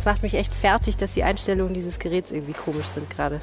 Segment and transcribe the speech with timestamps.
[0.00, 3.42] Es macht mich echt fertig, dass die Einstellungen dieses Geräts irgendwie komisch sind gerade.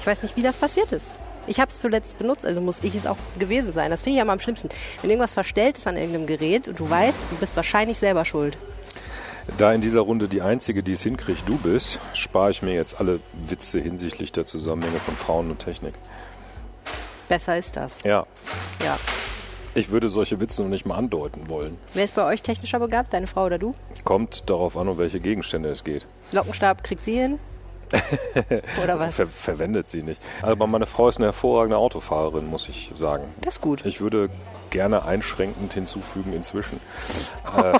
[0.00, 1.04] Ich weiß nicht, wie das passiert ist.
[1.46, 3.90] Ich habe es zuletzt benutzt, also muss ich es auch gewesen sein.
[3.90, 4.70] Das finde ich ja mal am schlimmsten.
[5.02, 8.56] Wenn irgendwas verstellt ist an irgendeinem Gerät und du weißt, du bist wahrscheinlich selber schuld.
[9.58, 12.98] Da in dieser Runde die Einzige, die es hinkriegt, du bist, spare ich mir jetzt
[12.98, 15.92] alle Witze hinsichtlich der Zusammenhänge von Frauen und Technik.
[17.28, 17.98] Besser ist das.
[18.02, 18.24] Ja.
[18.82, 18.98] Ja.
[19.78, 21.78] Ich würde solche Witze noch nicht mal andeuten wollen.
[21.94, 23.12] Wer ist bei euch technischer begabt?
[23.12, 23.76] Deine Frau oder du?
[24.02, 26.04] Kommt darauf an, um welche Gegenstände es geht.
[26.32, 27.38] Lockenstab kriegt sie hin?
[28.82, 29.14] Oder was?
[29.14, 30.20] Ver verwendet sie nicht.
[30.42, 33.24] Aber meine Frau ist eine hervorragende Autofahrerin, muss ich sagen.
[33.40, 33.86] Das ist gut.
[33.86, 34.28] Ich würde
[34.68, 36.80] gerne einschränkend hinzufügen inzwischen.
[37.56, 37.78] Äh,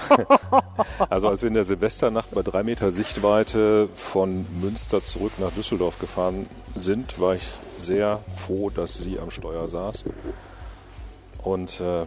[1.10, 5.98] also als wir in der Silvesternacht bei drei Meter Sichtweite von Münster zurück nach Düsseldorf
[5.98, 10.04] gefahren sind, war ich sehr froh, dass sie am Steuer saß.
[11.42, 12.04] Und äh,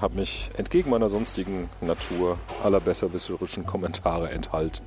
[0.00, 4.84] habe mich entgegen meiner sonstigen Natur aller besserwisserischen Kommentare enthalten.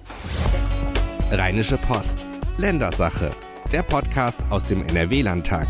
[1.31, 2.26] Rheinische Post.
[2.58, 3.32] Ländersache.
[3.71, 5.68] Der Podcast aus dem NRW-Landtag.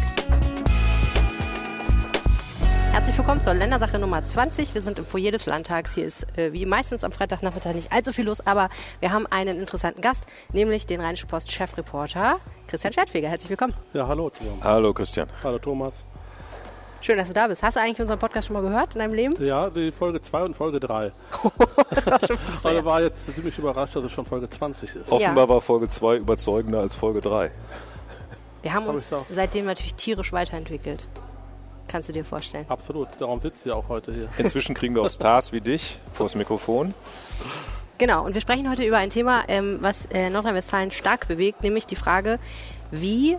[2.92, 4.74] Herzlich willkommen zur Ländersache Nummer 20.
[4.74, 5.96] Wir sind im Foyer des Landtags.
[5.96, 9.60] Hier ist äh, wie meistens am Freitagnachmittag nicht allzu viel los, aber wir haben einen
[9.60, 10.24] interessanten Gast,
[10.54, 13.28] nämlich den Rheinische Post Chefreporter Christian Schwertfeger.
[13.28, 13.74] Herzlich willkommen.
[13.94, 14.60] Ja, hallo zusammen.
[14.64, 15.28] Hallo Christian.
[15.44, 16.06] Hallo Thomas.
[17.06, 17.62] Schön, dass du da bist.
[17.62, 19.36] Hast du eigentlich unseren Podcast schon mal gehört in deinem Leben?
[19.46, 21.12] Ja, die Folge 2 und Folge 3.
[22.26, 22.38] Sehr.
[22.64, 25.12] Also war jetzt ziemlich überrascht, dass es schon Folge 20 ist.
[25.12, 27.52] Offenbar war Folge 2 überzeugender als Folge 3.
[28.64, 31.08] Wir haben Hab uns seitdem natürlich tierisch weiterentwickelt.
[31.88, 32.66] Kannst du dir vorstellen.
[32.70, 34.28] Absolut, darum sitzt ihr auch heute hier.
[34.40, 36.96] Inzwischen kriegen wir auch Stars wie dich vors Mikrofon.
[38.00, 41.86] Genau, und wir sprechen heute über ein Thema, ähm, was äh, Nordrhein-Westfalen stark bewegt, nämlich
[41.86, 42.40] die Frage,
[42.90, 43.38] wie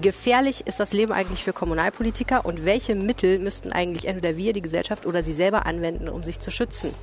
[0.00, 4.62] gefährlich ist das Leben eigentlich für Kommunalpolitiker und welche Mittel müssten eigentlich entweder wir, die
[4.62, 6.94] Gesellschaft oder sie selber anwenden, um sich zu schützen?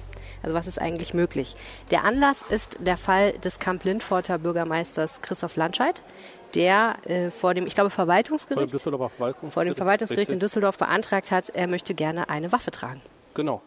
[0.41, 1.55] Also was ist eigentlich möglich?
[1.91, 6.03] Der Anlass ist der Fall des Kamp-Lindforter Bürgermeisters Christoph Landscheid,
[6.53, 9.53] der äh, vor dem, ich glaube, Vor dem Verwaltungsgericht, Verwaltungsgericht.
[9.53, 10.39] vor dem Verwaltungsgericht in.
[10.39, 13.01] Düsseldorf beantragt hat, er möchte gerne eine Waffe tragen.
[13.33, 13.61] Genau.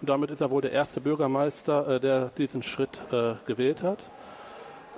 [0.00, 3.98] Und damit ist er wohl der erste Bürgermeister, äh, der diesen Schritt äh, gewählt hat.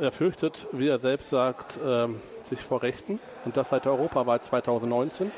[0.00, 3.20] Er fürchtet, wie er selbst sagt, ähm, sich vor Rechten.
[3.44, 5.30] Und das seit der Europawahl 2019.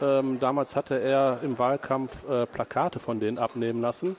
[0.00, 4.16] Ähm, damals hatte er im Wahlkampf äh, Plakate von denen abnehmen lassen.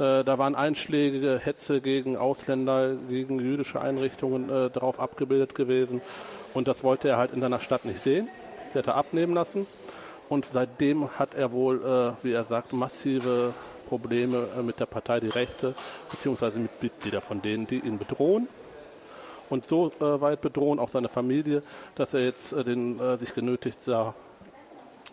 [0.00, 6.00] Äh, da waren einschlägige Hetze gegen Ausländer, gegen jüdische Einrichtungen äh, darauf abgebildet gewesen.
[6.52, 8.28] Und das wollte er halt in seiner Stadt nicht sehen.
[8.74, 9.68] Das hat er abnehmen lassen.
[10.28, 13.54] Und seitdem hat er wohl, wie er sagt, massive
[13.88, 15.76] Probleme mit der Partei Die Rechte,
[16.10, 18.48] beziehungsweise mit Mitgliedern von denen, die ihn bedrohen.
[19.50, 21.62] Und so äh, weit bedrohen auch seine Familie,
[21.94, 24.14] dass er jetzt äh, den, äh, sich genötigt sah,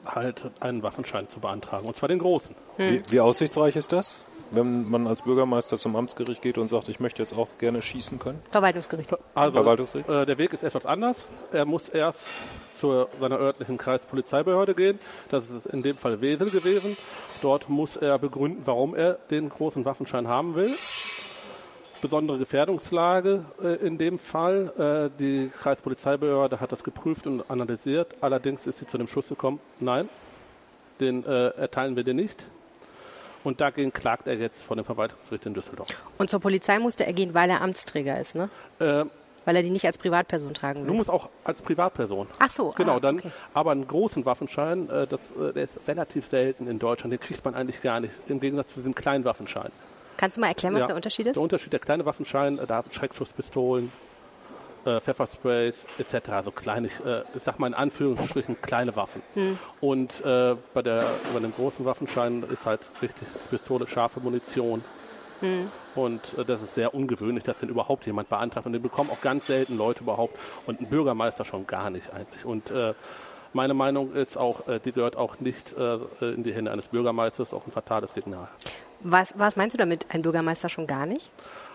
[0.06, 1.88] halt einen Waffenschein zu beantragen.
[1.88, 2.56] Und zwar den großen.
[2.78, 4.18] Wie, wie aussichtsreich ist das,
[4.52, 8.20] wenn man als Bürgermeister zum Amtsgericht geht und sagt, ich möchte jetzt auch gerne schießen
[8.20, 8.42] können?
[8.52, 9.10] Verwaltungsgericht.
[9.34, 10.10] Also, Verwaltungsgericht?
[10.10, 11.26] äh, der Weg ist etwas anders.
[11.52, 12.28] Er muss erst
[12.78, 15.00] zu seiner örtlichen Kreispolizeibehörde gehen.
[15.30, 16.98] Das ist in dem Fall Wesel gewesen.
[17.42, 20.70] Dort muss er begründen, warum er den großen Waffenschein haben will.
[22.04, 25.10] Besondere Gefährdungslage äh, in dem Fall.
[25.16, 28.14] Äh, die Kreispolizeibehörde hat das geprüft und analysiert.
[28.22, 30.10] Allerdings ist sie zu dem Schluss gekommen, nein,
[31.00, 32.44] den äh, erteilen wir dir nicht.
[33.46, 35.88] Und dagegen klagt er jetzt vor dem Verwaltungsgericht in Düsseldorf.
[36.18, 38.50] Und zur Polizei musste er gehen, weil er Amtsträger ist, ne?
[38.80, 39.06] Äh,
[39.46, 40.96] Weil er die nicht als Privatperson tragen Du will.
[40.98, 42.28] musst auch als Privatperson.
[42.40, 43.20] Ach so, Genau, ah, dann.
[43.20, 43.32] okay.
[43.54, 47.12] Aber einen großen Waffenschein, äh, das, äh, der ist relativ selten in Deutschland.
[47.14, 48.14] Den kriegt man eigentlich gar nicht.
[48.28, 49.72] Im Gegensatz zu diesem kleinen Waffenschein.
[50.18, 50.88] Kannst du mal erklären, was Ja.
[50.88, 51.36] der Unterschied ist?
[51.36, 53.92] Der Unterschied, der kleine Waffenschein, äh, da haben Schreckschusspistolen,
[54.86, 56.30] äh, Pfeffersprays etc.
[56.30, 59.22] Also kleine, äh, ich sag mal in Anführungsstrichen kleine Waffen.
[59.34, 59.58] Hm.
[59.82, 61.04] Und äh, bei, der,
[61.34, 64.84] bei dem großen Waffenschein ist halt richtig Pistole, scharfe Munition.
[65.40, 65.70] Hm.
[65.96, 68.66] Und äh, das ist sehr ungewöhnlich, dass den überhaupt jemand beantragt.
[68.66, 70.38] Und den bekommen auch ganz selten Leute überhaupt.
[70.66, 72.46] Und ein Bürgermeister schon gar nicht eigentlich.
[72.46, 72.94] Und äh,
[73.54, 77.54] meine Meinung ist auch, äh, die gehört auch nicht äh, in die Hände eines Bürgermeisters,
[77.54, 78.48] auch ein fatales Signal.
[79.02, 81.32] Was, was meinst du damit, ein Bürgermeister schon gar nicht?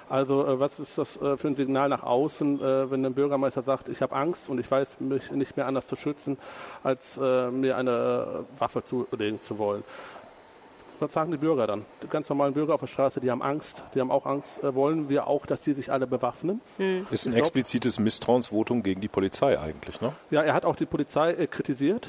[0.09, 3.63] Also äh, was ist das äh, für ein Signal nach außen, äh, wenn ein Bürgermeister
[3.63, 6.39] sagt, ich habe Angst und ich weiß mich nicht mehr anders zu schützen,
[6.83, 9.85] als äh, mir eine Waffe zulegen zu wollen.
[11.01, 11.85] Was sagen die Bürger dann?
[12.03, 14.63] Die ganz normalen Bürger auf der Straße, die haben Angst, die haben auch Angst.
[14.65, 16.61] Äh, wollen wir auch, dass die sich alle bewaffnen?
[17.11, 20.13] Ist ein glaub- explizites Misstrauensvotum gegen die Polizei eigentlich, ne?
[20.31, 22.09] Ja, er hat auch die Polizei äh, kritisiert,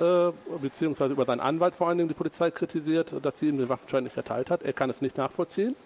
[0.00, 0.30] äh,
[0.60, 4.04] beziehungsweise über seinen Anwalt vor allen Dingen die Polizei kritisiert, dass sie ihm den Waffenschein
[4.04, 4.62] nicht erteilt hat.
[4.62, 5.76] Er kann es nicht nachvollziehen.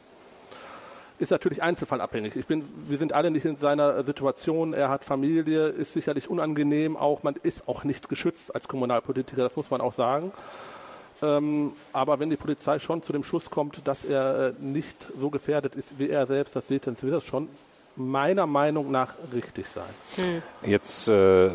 [1.19, 2.35] Ist natürlich einzelfallabhängig.
[2.35, 4.73] Ich bin, wir sind alle nicht in seiner Situation.
[4.73, 6.97] Er hat Familie, ist sicherlich unangenehm.
[6.97, 9.43] Auch man ist auch nicht geschützt als Kommunalpolitiker.
[9.43, 10.33] Das muss man auch sagen.
[11.23, 15.31] Ähm, aber wenn die Polizei schon zu dem Schluss kommt, dass er äh, nicht so
[15.31, 17.49] gefährdet ist wie er selbst, das seht, dann wird das schon
[17.97, 20.43] meiner Meinung nach richtig sein.
[20.65, 21.51] Jetzt äh,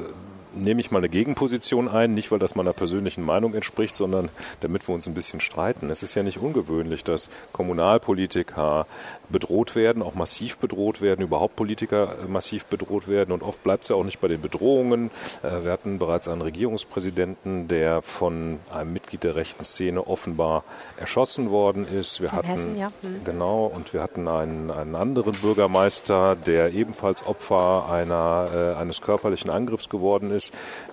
[0.57, 4.87] nehme ich mal eine Gegenposition ein, nicht weil das meiner persönlichen Meinung entspricht, sondern damit
[4.87, 5.89] wir uns ein bisschen streiten.
[5.89, 8.85] Es ist ja nicht ungewöhnlich, dass Kommunalpolitiker
[9.29, 13.83] bedroht werden, auch massiv bedroht werden, überhaupt Politiker äh, massiv bedroht werden und oft bleibt
[13.83, 15.11] es ja auch nicht bei den Bedrohungen.
[15.43, 20.63] Äh, wir hatten bereits einen Regierungspräsidenten, der von einem Mitglied der rechten Szene offenbar
[20.97, 22.21] erschossen worden ist.
[22.21, 22.91] Wir In hatten Hessen, ja.
[23.01, 23.23] Hm.
[23.25, 29.49] genau und wir hatten einen, einen anderen Bürgermeister, der ebenfalls Opfer einer, äh, eines körperlichen
[29.49, 30.46] Angriffs geworden ist,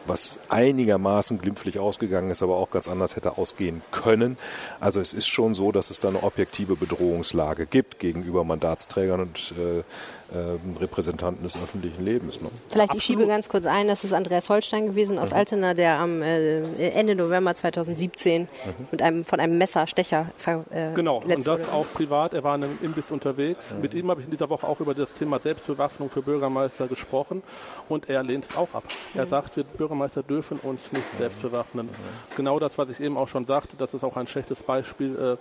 [0.06, 4.36] was einigermaßen glimpflich ausgegangen ist, aber auch ganz anders hätte ausgehen können.
[4.80, 9.54] Also es ist schon so, dass es da eine objektive Bedrohungslage gibt gegenüber Mandatsträgern und
[9.58, 9.82] äh,
[10.32, 12.40] äh, Repräsentanten des öffentlichen Lebens.
[12.40, 12.48] Ne?
[12.68, 16.22] Vielleicht, ich schiebe ganz kurz ein, das ist Andreas Holstein gewesen aus Altena, der am
[16.22, 16.60] äh,
[16.90, 18.48] Ende November 2017
[18.90, 21.72] mit einem, von einem Messerstecher ver, äh, Genau, und das wurde.
[21.72, 22.34] auch privat.
[22.34, 23.74] Er war in einem Imbiss unterwegs.
[23.80, 27.42] Mit ihm habe ich in dieser Woche auch über das Thema Selbstbewaffnung für Bürgermeister gesprochen
[27.88, 28.84] und er lehnt es auch ab.
[29.14, 31.88] Er sagt, wir Bürgermeister dürfen uns nicht selbst bewaffnen.
[32.36, 35.36] Genau das, was ich eben auch schon sagte, das ist auch ein schlechtes Beispiel äh,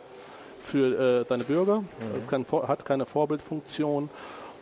[0.63, 1.83] für äh, seine Bürger.
[2.19, 4.09] Es kann, hat keine Vorbildfunktion.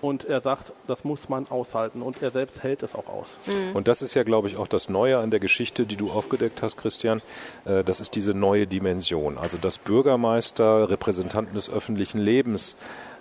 [0.02, 2.02] Und er sagt, das muss man aushalten.
[2.02, 3.38] Und er selbst hält es auch aus.
[3.74, 6.62] Und das ist ja, glaube ich, auch das Neue an der Geschichte, die du aufgedeckt
[6.62, 7.22] hast, Christian.
[7.66, 9.38] Äh, Das ist diese neue Dimension.
[9.38, 12.78] Also, dass Bürgermeister, Repräsentanten des öffentlichen Lebens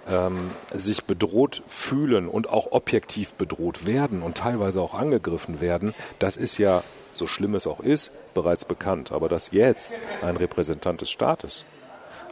[0.09, 6.37] ähm, sich bedroht fühlen und auch objektiv bedroht werden und teilweise auch angegriffen werden, das
[6.37, 6.83] ist ja,
[7.13, 9.13] so schlimm es auch ist, bereits bekannt.
[9.13, 11.65] Aber dass jetzt ein Repräsentant des Staates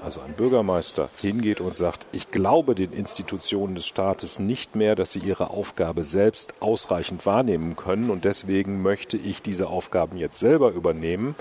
[0.02, 5.12] also ein Bürgermeister hingeht und sagt, ich glaube den Institutionen des Staates nicht mehr, dass
[5.12, 10.70] sie ihre Aufgabe selbst ausreichend wahrnehmen können und deswegen möchte ich diese Aufgaben jetzt selber
[10.70, 11.34] übernehmen.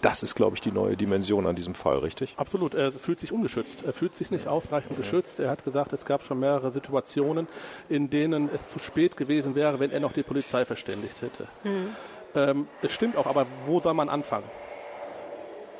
[0.00, 2.34] Das ist, glaube ich, die neue Dimension an diesem Fall, richtig?
[2.36, 3.82] Absolut, er fühlt sich ungeschützt.
[3.84, 5.40] Er fühlt sich nicht ausreichend geschützt.
[5.40, 7.48] Er hat gesagt, es gab schon mehrere Situationen,
[7.88, 11.46] in denen es zu spät gewesen wäre, wenn er noch die Polizei verständigt hätte.
[12.34, 14.44] Ähm, es stimmt auch, aber wo soll man anfangen?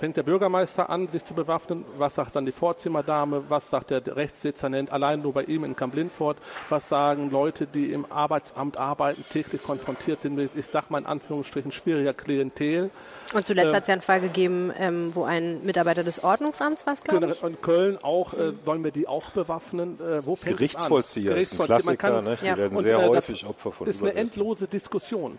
[0.01, 1.85] Fängt der Bürgermeister an, sich zu bewaffnen?
[1.99, 3.45] Was sagt dann die Vorzimmerdame?
[3.51, 6.39] Was sagt der Rechtsdezernent allein nur bei ihm in Kamp-Lindfort?
[6.71, 11.05] Was sagen Leute, die im Arbeitsamt arbeiten, täglich konfrontiert sind mit, ich sag mal in
[11.07, 12.89] Anführungsstrichen, schwieriger Klientel?
[13.35, 16.87] Und zuletzt äh, hat es ja einen Fall gegeben, ähm, wo ein Mitarbeiter des Ordnungsamts
[16.87, 17.43] war, glaube ich.
[17.43, 19.99] In Köln auch, äh, sollen wir die auch bewaffnen?
[20.01, 20.57] Äh, wo fängt an?
[20.57, 22.39] Gerichtsvollzieher ist ein Gerichtsvollzieher, Klassiker, kann- ne?
[22.41, 22.57] die Ja.
[22.57, 25.39] werden Und, sehr äh, das häufig Opfer von ist eine endlose Diskussion.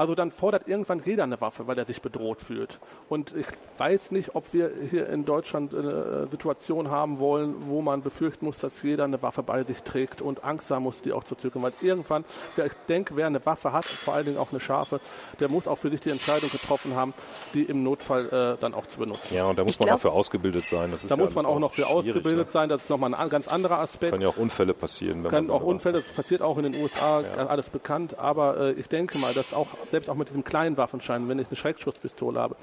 [0.00, 2.78] Also dann fordert irgendwann jeder eine Waffe, weil er sich bedroht fühlt.
[3.10, 3.44] Und ich
[3.76, 8.46] weiß nicht, ob wir hier in Deutschland eine äh, Situation haben wollen, wo man befürchten
[8.46, 11.34] muss, dass jeder eine Waffe bei sich trägt und Angst haben muss, die auch zu
[11.34, 11.60] zücken.
[11.62, 12.24] Weil irgendwann,
[12.56, 15.00] wer- ich denke, wer eine Waffe hat, vor allen Dingen auch eine scharfe,
[15.38, 17.12] der muss auch für sich die Entscheidung getroffen haben,
[17.52, 19.34] die im Notfall äh, dann auch zu benutzen.
[19.34, 20.92] Ja, und da muss Ich man glaub- auch für ausgebildet sein.
[20.92, 22.52] Das ist Da ja muss man auch noch für schwierig, ausgebildet Ne?
[22.52, 22.68] sein.
[22.70, 24.12] Das ist nochmal ein ganz anderer Aspekt.
[24.12, 25.24] Können ja auch Unfälle passieren.
[25.24, 28.56] Wenn kann man so auch Unfälle, das passiert auch in den USA, alles bekannt, aber
[28.58, 31.56] äh, ich denke mal, dass auch, selbst auch mit diesem kleinen Waffenschein, wenn ich eine
[31.56, 32.56] Schreckschusspistole habe,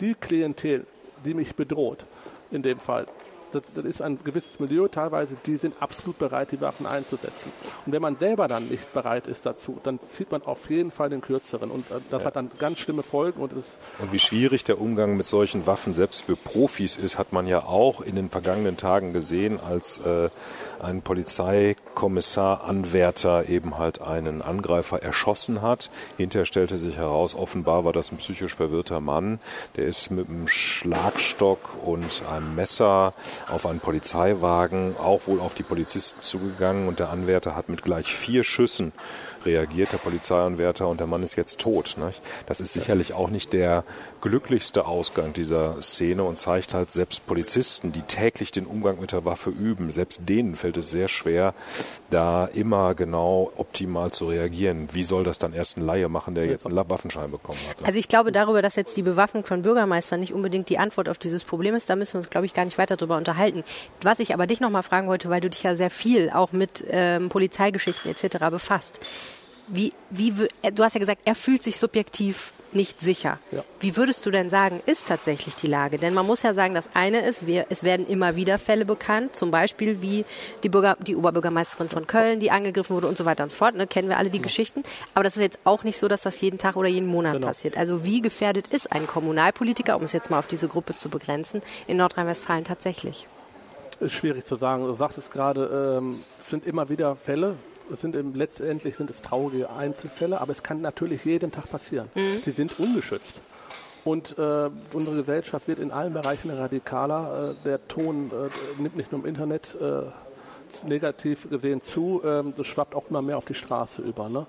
[0.00, 0.86] die Klientel,
[1.24, 2.04] die mich bedroht,
[2.50, 3.06] in dem Fall,
[3.54, 4.88] das, das ist ein gewisses Milieu.
[4.88, 7.52] Teilweise, die sind absolut bereit, die Waffen einzusetzen.
[7.86, 11.10] Und wenn man selber dann nicht bereit ist dazu, dann zieht man auf jeden Fall
[11.10, 11.70] den kürzeren.
[11.70, 15.26] Und äh, das hat dann ganz schlimme Folgen und Und wie schwierig der Umgang mit
[15.26, 19.60] solchen Waffen selbst für Profis ist, hat man ja auch in den vergangenen Tagen gesehen,
[19.60, 20.30] als äh,
[20.82, 21.02] ein
[21.94, 25.90] Polizeikommissar, Anwärter eben halt einen Angreifer erschossen hat.
[26.16, 29.38] Hinterher stellte sich heraus, offenbar war das ein psychisch verwirrter Mann.
[29.76, 33.14] Der ist mit einem Schlagstock und einem Messer
[33.50, 38.12] auf einen Polizeiwagen, auch wohl auf die Polizisten zugegangen und der Anwärter hat mit gleich
[38.12, 38.92] vier Schüssen
[39.44, 41.96] reagiert, der Polizeianwärter, und der Mann ist jetzt tot.
[41.98, 42.22] Nicht?
[42.46, 43.84] Das ist sicherlich auch nicht der
[44.20, 49.24] glücklichste Ausgang dieser Szene und zeigt halt selbst Polizisten, die täglich den Umgang mit der
[49.24, 51.54] Waffe üben, selbst denen fällt es sehr schwer,
[52.10, 54.88] da immer genau optimal zu reagieren.
[54.92, 57.84] Wie soll das dann erst ein Laie machen, der jetzt einen Waffenschein bekommen hat?
[57.84, 61.18] Also ich glaube darüber, dass jetzt die Bewaffnung von Bürgermeistern nicht unbedingt die Antwort auf
[61.18, 63.64] dieses Problem ist, da müssen wir uns, glaube ich, gar nicht weiter drüber unterhalten.
[64.02, 66.84] Was ich aber dich nochmal fragen wollte, weil du dich ja sehr viel auch mit
[66.88, 68.38] ähm, Polizeigeschichten etc.
[68.50, 69.00] befasst.
[69.68, 73.38] Wie, wie, äh, du hast ja gesagt, er fühlt sich subjektiv nicht sicher.
[73.50, 73.64] Ja.
[73.80, 75.98] Wie würdest du denn sagen, ist tatsächlich die Lage?
[75.98, 79.36] Denn man muss ja sagen, das eine ist, wir, es werden immer wieder Fälle bekannt,
[79.36, 80.24] zum Beispiel wie
[80.62, 83.74] die, Bürger, die Oberbürgermeisterin von Köln, die angegriffen wurde und so weiter und so fort.
[83.76, 84.82] Ne, kennen wir alle die Geschichten.
[85.14, 87.46] Aber das ist jetzt auch nicht so, dass das jeden Tag oder jeden Monat Genau.
[87.46, 87.76] passiert.
[87.76, 91.62] Also wie gefährdet ist ein Kommunalpolitiker, um es jetzt mal auf diese Gruppe zu begrenzen,
[91.86, 93.26] in Nordrhein-Westfalen tatsächlich?
[94.00, 94.84] Ist schwierig zu sagen.
[94.86, 97.56] Du sagtest gerade, ähm, es sind immer wieder Fälle.
[97.92, 102.08] Es sind im, letztendlich sind es traurige Einzelfälle, aber es kann natürlich jeden Tag passieren.
[102.14, 103.36] Die sind ungeschützt.
[104.04, 107.56] Und äh, unsere Gesellschaft wird in allen Bereichen radikaler.
[107.60, 110.02] Äh, der Ton äh, nimmt nicht nur im Internet äh,
[110.86, 112.20] negativ gesehen zu.
[112.24, 114.28] Ähm, das schwappt auch immer mehr auf die Straße über.
[114.28, 114.46] Ne?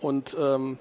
[0.00, 0.78] Und ähm,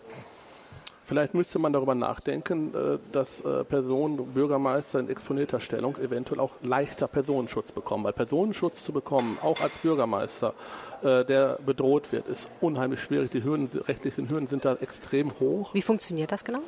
[1.06, 6.52] Vielleicht müsste man darüber nachdenken, äh, dass äh, Personen, Bürgermeister in exponierter Stellung eventuell auch
[6.62, 8.06] leichter Personenschutz bekommen.
[8.06, 10.54] Weil Personenschutz zu bekommen, auch als Bürgermeister,
[11.02, 13.32] äh, der bedroht wird, ist unheimlich schwierig.
[13.32, 15.74] Die Hürden, rechtlichen Hürden sind da extrem hoch.
[15.74, 16.62] Wie funktioniert das genau?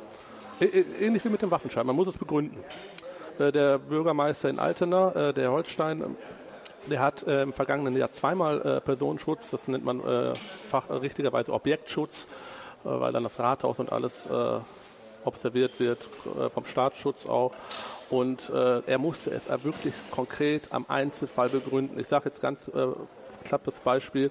[0.60, 1.86] Ähnlich wie mit dem Waffenschein.
[1.86, 2.58] Man muss es begründen.
[3.38, 6.16] Der Bürgermeister in Altena, der Holstein,
[6.90, 12.26] der hat im vergangenen Jahr zweimal Personenschutz, das nennt man richtigerweise Objektschutz
[12.86, 14.58] weil dann das Rathaus und alles äh,
[15.24, 15.98] observiert wird,
[16.38, 17.52] äh, vom Staatsschutz auch.
[18.08, 21.98] Und äh, er musste es wirklich konkret am Einzelfall begründen.
[21.98, 22.86] Ich sage jetzt ganz äh,
[23.44, 24.30] knappes Beispiel.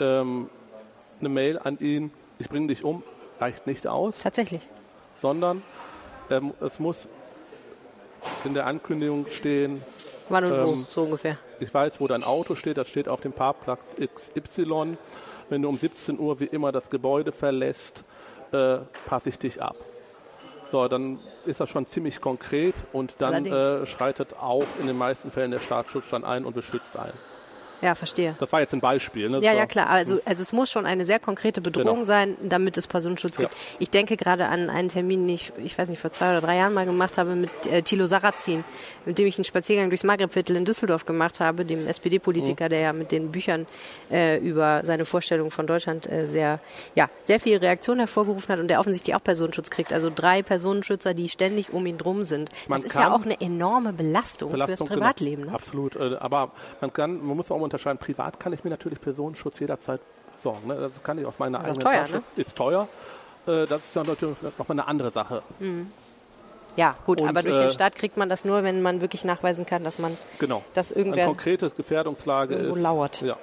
[0.00, 0.50] Ähm,
[1.20, 3.02] eine Mail an ihn, ich bringe dich um,
[3.40, 4.18] reicht nicht aus.
[4.18, 4.66] Tatsächlich.
[5.22, 5.62] Sondern
[6.30, 7.08] ähm, es muss
[8.44, 9.82] in der Ankündigung stehen.
[10.28, 11.38] Wann und ähm, wo, so ungefähr.
[11.60, 14.96] Ich weiß, wo dein Auto steht, das steht auf dem Parkplatz XY
[15.48, 18.04] wenn du um 17 Uhr wie immer das Gebäude verlässt,
[18.52, 19.76] äh, passe ich dich ab.
[20.70, 25.30] So, dann ist das schon ziemlich konkret und dann äh, schreitet auch in den meisten
[25.30, 27.14] Fällen der Staatsschutz dann ein und beschützt einen.
[27.80, 28.34] Ja, verstehe.
[28.40, 29.30] Das war jetzt ein Beispiel.
[29.30, 29.38] Ne?
[29.40, 29.88] Ja, ja, klar.
[29.88, 32.04] Also, also es muss schon eine sehr konkrete Bedrohung genau.
[32.04, 33.52] sein, damit es Personenschutz gibt.
[33.52, 33.60] Ja.
[33.78, 36.56] Ich denke gerade an einen Termin, den ich, ich weiß nicht, vor zwei oder drei
[36.56, 38.64] Jahren mal gemacht habe mit äh, Thilo Sarrazin,
[39.04, 42.70] mit dem ich einen Spaziergang durchs Maghrebviertel in Düsseldorf gemacht habe, dem SPD-Politiker, mhm.
[42.70, 43.66] der ja mit den Büchern
[44.10, 46.58] äh, über seine Vorstellung von Deutschland äh, sehr,
[46.96, 49.92] ja, sehr viel Reaktion hervorgerufen hat und der offensichtlich auch Personenschutz kriegt.
[49.92, 52.48] Also drei Personenschützer, die ständig um ihn drum sind.
[52.48, 55.42] Das man ist ja auch eine enorme Belastung, Belastung fürs Privatleben.
[55.42, 55.52] Genau.
[55.52, 55.58] Ne?
[55.58, 55.96] Absolut.
[55.96, 60.00] Äh, aber man kann, man muss auch unterscheiden, privat kann ich mir natürlich Personenschutz jederzeit
[60.38, 60.66] sorgen.
[60.68, 60.76] Ne?
[60.76, 62.14] Das kann ich aus meiner eigenen teuer, Tasche.
[62.14, 62.22] Ne?
[62.36, 62.88] Ist teuer.
[63.46, 65.42] Äh, das ist dann natürlich nochmal eine andere Sache.
[65.58, 65.90] Mhm.
[66.76, 69.24] Ja, gut, und, aber durch äh, den Staat kriegt man das nur, wenn man wirklich
[69.24, 72.76] nachweisen kann, dass man genau, dass irgendwer ein konkretes Gefährdungslage ist.
[72.76, 73.20] lauert.
[73.20, 73.36] Ja.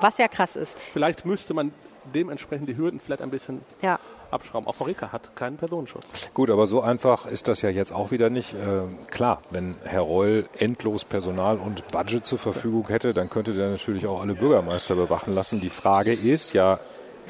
[0.00, 0.76] Was ja krass ist.
[0.92, 1.72] Vielleicht müsste man
[2.14, 3.98] dementsprechend die Hürden vielleicht ein bisschen ja
[4.30, 4.66] abschrauben.
[4.66, 6.30] Auch Horeka hat keinen Personenschutz.
[6.34, 8.54] Gut, aber so einfach ist das ja jetzt auch wieder nicht.
[8.54, 13.70] Äh, klar, wenn Herr Reul endlos Personal und Budget zur Verfügung hätte, dann könnte der
[13.70, 15.60] natürlich auch alle Bürgermeister bewachen lassen.
[15.60, 16.80] Die Frage ist ja,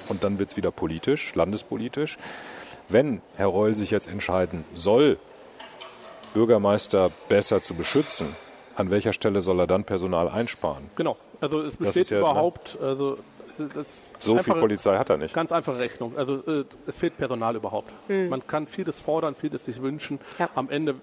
[0.08, 2.18] und dann wird es wieder politisch, landespolitisch,
[2.88, 5.18] wenn Herr Reul sich jetzt entscheiden soll,
[6.34, 8.36] Bürgermeister besser zu beschützen,
[8.76, 10.90] an welcher Stelle soll er dann Personal einsparen?
[10.94, 13.16] Genau, also es besteht ja, überhaupt, also
[13.58, 13.86] das
[14.18, 15.34] so einfache, viel Polizei hat er nicht.
[15.34, 16.16] Ganz einfache Rechnung.
[16.16, 17.90] Also äh, es fehlt Personal überhaupt.
[18.08, 18.28] Mhm.
[18.28, 20.18] Man kann vieles fordern, vieles sich wünschen.
[20.38, 20.48] Ja.
[20.54, 20.96] Am Ende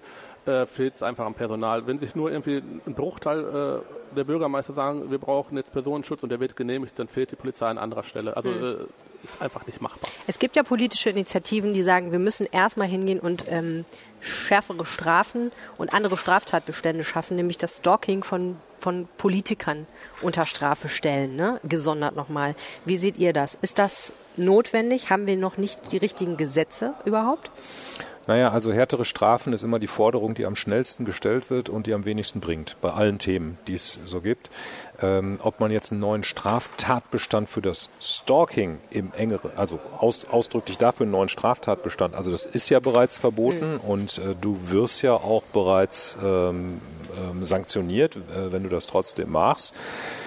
[0.46, 1.86] äh, fehlt es einfach am Personal.
[1.86, 6.28] Wenn sich nur irgendwie ein Bruchteil äh, der Bürgermeister sagen, wir brauchen jetzt Personenschutz und
[6.28, 8.36] der wird genehmigt, dann fehlt die Polizei an anderer Stelle.
[8.36, 8.62] Also mhm.
[8.62, 10.10] äh, ist einfach nicht machbar.
[10.26, 13.84] Es gibt ja politische Initiativen, die sagen, wir müssen erstmal hingehen und ähm,
[14.20, 19.86] schärfere Strafen und andere Straftatbestände schaffen, nämlich das Stalking von, von Politikern
[20.20, 21.58] unter Strafe stellen, ne?
[21.64, 22.54] gesondert nochmal.
[22.84, 23.56] Wie seht ihr das?
[23.62, 25.08] Ist das notwendig?
[25.08, 27.50] Haben wir noch nicht die richtigen Gesetze überhaupt?
[28.26, 31.94] Naja, also härtere Strafen ist immer die Forderung, die am schnellsten gestellt wird und die
[31.94, 34.50] am wenigsten bringt, bei allen Themen, die es so gibt.
[35.00, 40.76] Ähm, ob man jetzt einen neuen Straftatbestand für das Stalking im engeren, also aus, ausdrücklich
[40.76, 43.80] dafür einen neuen Straftatbestand, also das ist ja bereits verboten mhm.
[43.80, 46.80] und äh, du wirst ja auch bereits ähm,
[47.18, 49.74] ähm, sanktioniert, äh, wenn du das trotzdem machst.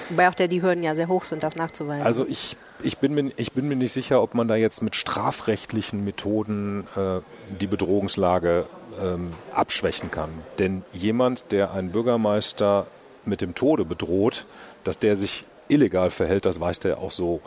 [0.09, 2.05] Wobei auch der die Hürden ja sehr hoch sind, das nachzuweisen.
[2.05, 4.95] Also ich, ich, bin, mir, ich bin mir nicht sicher, ob man da jetzt mit
[4.95, 7.19] strafrechtlichen Methoden äh,
[7.59, 8.65] die Bedrohungslage
[9.01, 10.29] ähm, abschwächen kann.
[10.59, 12.87] Denn jemand, der einen Bürgermeister
[13.25, 14.45] mit dem Tode bedroht,
[14.83, 17.41] dass der sich illegal verhält, das weiß der auch so.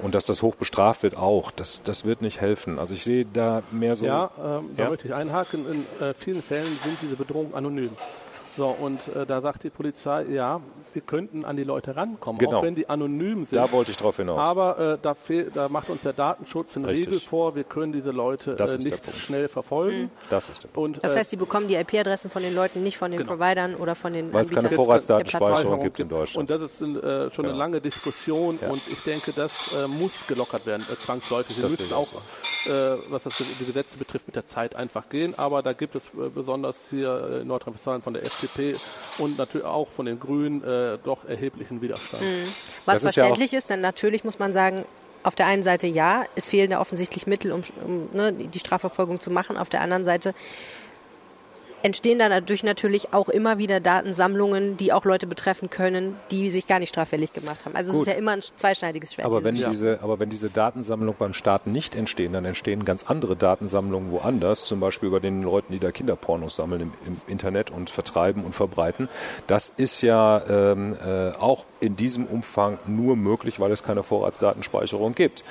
[0.00, 2.78] Und dass das hoch bestraft wird auch, das, das wird nicht helfen.
[2.78, 4.06] Also ich sehe da mehr so.
[4.06, 5.66] Ja, ähm, da möchte ich einhaken.
[6.00, 7.90] In äh, vielen Fällen sind diese Bedrohungen anonym.
[8.56, 10.62] So, und äh, da sagt die Polizei, ja,
[10.96, 12.58] wir könnten an die Leute rankommen, genau.
[12.58, 13.58] auch wenn die anonym sind.
[13.58, 14.38] Da wollte ich drauf hinaus.
[14.38, 15.14] Aber äh, da,
[15.54, 17.06] da, macht uns der Datenschutz eine Richtig.
[17.08, 20.04] Regel vor, wir können diese Leute äh, nicht schnell verfolgen.
[20.04, 20.10] Mhm.
[20.30, 20.96] Das ist der Punkt.
[20.96, 23.36] Und, das äh, heißt, sie bekommen die IP-Adressen von den Leuten, nicht von den genau.
[23.36, 26.50] Providern oder von den Weil es keine Vorratsdatenspeicherung gibt in Deutschland.
[26.50, 27.50] Und das ist äh, schon ja.
[27.50, 28.70] eine lange Diskussion ja.
[28.70, 31.60] und ich denke, das äh, muss gelockert werden, zwangsläufig.
[31.60, 32.08] Wir müssen auch,
[33.10, 35.38] was das, die Gesetze betrifft, mit der Zeit einfach gehen.
[35.38, 36.02] Aber da gibt es
[36.34, 38.76] besonders hier in Nordrhein-Westfalen von der FDP
[39.18, 40.62] und natürlich auch von den Grünen
[40.94, 42.22] äh, doch erheblichen Widerstand.
[42.22, 42.44] Mhm.
[42.84, 44.84] Was das verständlich ist, ja ist, denn natürlich muss man sagen,
[45.22, 49.20] auf der einen Seite ja, es fehlen da offensichtlich Mittel, um, um ne, die Strafverfolgung
[49.20, 49.56] zu machen.
[49.56, 50.34] Auf der anderen Seite
[51.86, 56.66] entstehen dann dadurch natürlich auch immer wieder Datensammlungen, die auch Leute betreffen können, die sich
[56.66, 57.76] gar nicht straffällig gemacht haben.
[57.76, 58.02] Also Gut.
[58.02, 59.26] es ist ja immer ein zweischneidiges Schwert.
[59.26, 63.04] Aber wenn, diese diese, aber wenn diese Datensammlungen beim Staat nicht entstehen, dann entstehen ganz
[63.04, 67.70] andere Datensammlungen woanders, zum Beispiel über den Leuten, die da Kinderpornos sammeln im, im Internet
[67.70, 69.08] und vertreiben und verbreiten.
[69.46, 75.14] Das ist ja ähm, äh, auch in diesem Umfang nur möglich, weil es keine Vorratsdatenspeicherung
[75.14, 75.44] gibt.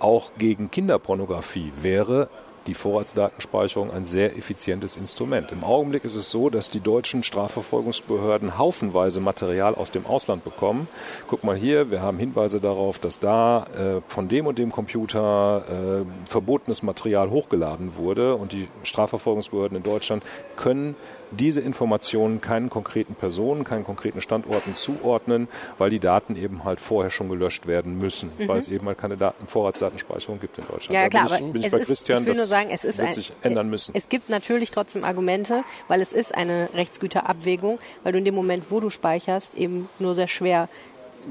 [0.00, 2.28] Auch gegen Kinderpornografie wäre
[2.66, 5.52] die Vorratsdatenspeicherung ein sehr effizientes Instrument.
[5.52, 10.88] Im Augenblick ist es so, dass die deutschen Strafverfolgungsbehörden haufenweise Material aus dem Ausland bekommen.
[11.28, 16.02] Guck mal hier, wir haben Hinweise darauf, dass da äh, von dem und dem Computer
[16.04, 20.22] äh, verbotenes Material hochgeladen wurde und die Strafverfolgungsbehörden in Deutschland
[20.56, 20.96] können
[21.30, 27.10] diese Informationen keinen konkreten Personen, keinen konkreten Standorten zuordnen, weil die Daten eben halt vorher
[27.10, 30.90] schon gelöscht werden müssen, weil es eben halt keine Daten, Vorratsdatenspeicherung gibt in Deutschland.
[30.90, 30.94] Mhm.
[30.94, 32.70] Ja, Da klar, bin ich, bin ich bei ist, Christian, ich will nur das sagen,
[32.72, 33.92] es ist wird ein, sich ändern müssen.
[33.94, 38.64] Es gibt natürlich trotzdem Argumente, weil es ist eine Rechtsgüterabwägung, weil du in dem Moment,
[38.70, 40.68] wo du speicherst, eben nur sehr schwer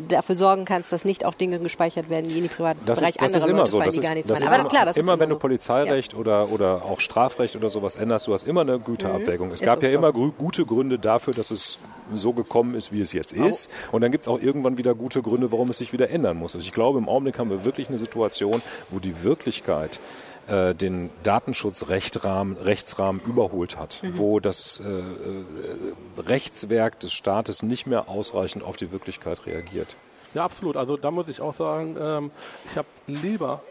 [0.09, 3.11] dafür sorgen kannst, dass nicht auch Dinge gespeichert werden, die in die privaten Das Bereich
[3.11, 3.77] ist, das anderer ist immer Leute so.
[3.77, 4.43] fallen, Das die ist, gar nichts das machen.
[4.45, 5.39] ist Aber immer, klar, das immer ist wenn du so.
[5.39, 9.47] Polizeirecht oder, oder auch Strafrecht oder sowas änderst, du hast immer eine Güterabwägung.
[9.47, 9.87] Es Ist gab so.
[9.87, 11.79] ja immer grü- gute Gründe dafür, dass es
[12.13, 13.71] so gekommen ist, wie es jetzt ist.
[13.91, 16.53] Und dann gibt es auch irgendwann wieder gute Gründe, warum es sich wieder ändern muss.
[16.53, 19.99] Also ich glaube, im Augenblick haben wir wirklich eine Situation, wo die Wirklichkeit
[20.47, 24.17] äh, den Datenschutzrechtsrahmen Rechtsrahmen überholt hat, Mhm.
[24.17, 29.95] wo das äh, äh, Rechtswerk des Staates nicht mehr ausreichend auf die Wirklichkeit reagiert.
[30.33, 30.77] Ja, absolut.
[30.77, 32.31] Also da muss ich auch sagen, ähm,
[32.69, 33.61] ich habe lieber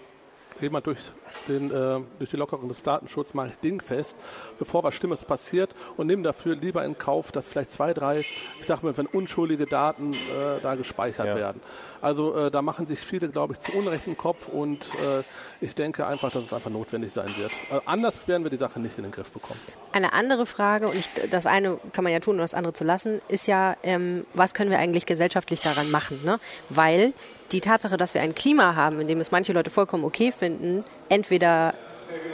[0.61, 0.99] jemand durch,
[1.49, 4.17] den, äh, durch die Lockerung des Datenschutzes mache ich dingfest,
[4.59, 8.67] bevor was Schlimmes passiert und nehme dafür lieber in Kauf, dass vielleicht zwei, drei, ich
[8.67, 11.37] sag mal, wenn unschuldige Daten äh, da gespeichert Ja.
[11.37, 11.61] werden.
[12.03, 15.23] Also äh, da machen sich viele, glaube ich, zu Unrecht im Kopf und äh,
[15.65, 17.51] ich denke einfach, dass es einfach notwendig sein wird.
[17.71, 19.59] Äh, anders werden wir die Sache nicht in den Griff bekommen.
[19.93, 22.85] Eine andere Frage, und ich, das eine kann man ja tun, um das andere zu
[22.85, 26.21] lassen, ist ja, ähm, was können wir eigentlich gesellschaftlich daran machen?
[26.25, 26.39] Ne?
[26.69, 27.13] Weil
[27.53, 30.85] die Tatsache, dass wir ein Klima haben, in dem es manche Leute vollkommen okay finden,
[31.27, 31.75] entweder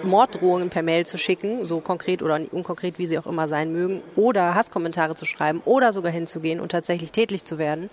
[0.03, 4.03] Morddrohungen per Mail zu schicken, so konkret oder unkonkret, wie sie auch immer sein mögen,
[4.17, 7.89] oder Hasskommentare zu schreiben oder sogar hinzugehen und tatsächlich tätlich zu werden,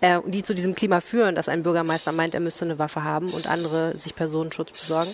[0.00, 3.28] äh, die zu diesem Klima führen, dass ein Bürgermeister meint, er müsste eine Waffe haben
[3.30, 5.12] und andere sich Personenschutz besorgen.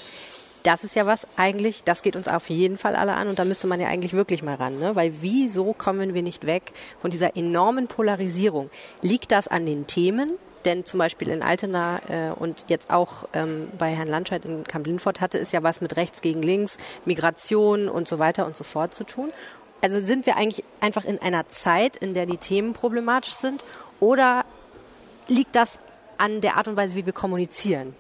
[0.63, 3.47] Das ist ja was eigentlich, das geht uns auf jeden Fall alle an und da
[3.47, 4.95] müsste man ja eigentlich wirklich mal ran, ne?
[4.95, 8.71] weil wieso kommen wir nicht weg von dieser enormen Polarisierung?
[9.01, 10.39] Liegt das an den Themen?
[10.65, 15.21] Denn zum Beispiel in Altena äh, und jetzt auch ähm, bei Herrn Landscheid in Kamp-Lindfort
[15.21, 18.95] hatte es ja was mit rechts gegen links, Migration und so weiter und so fort
[18.95, 19.31] zu tun.
[19.83, 23.63] Also sind wir eigentlich einfach in einer Zeit, in der die Themen problematisch sind
[24.01, 24.45] oder
[25.29, 25.81] liegt das
[26.17, 27.95] an der Art und Weise, wie wir kommunizieren?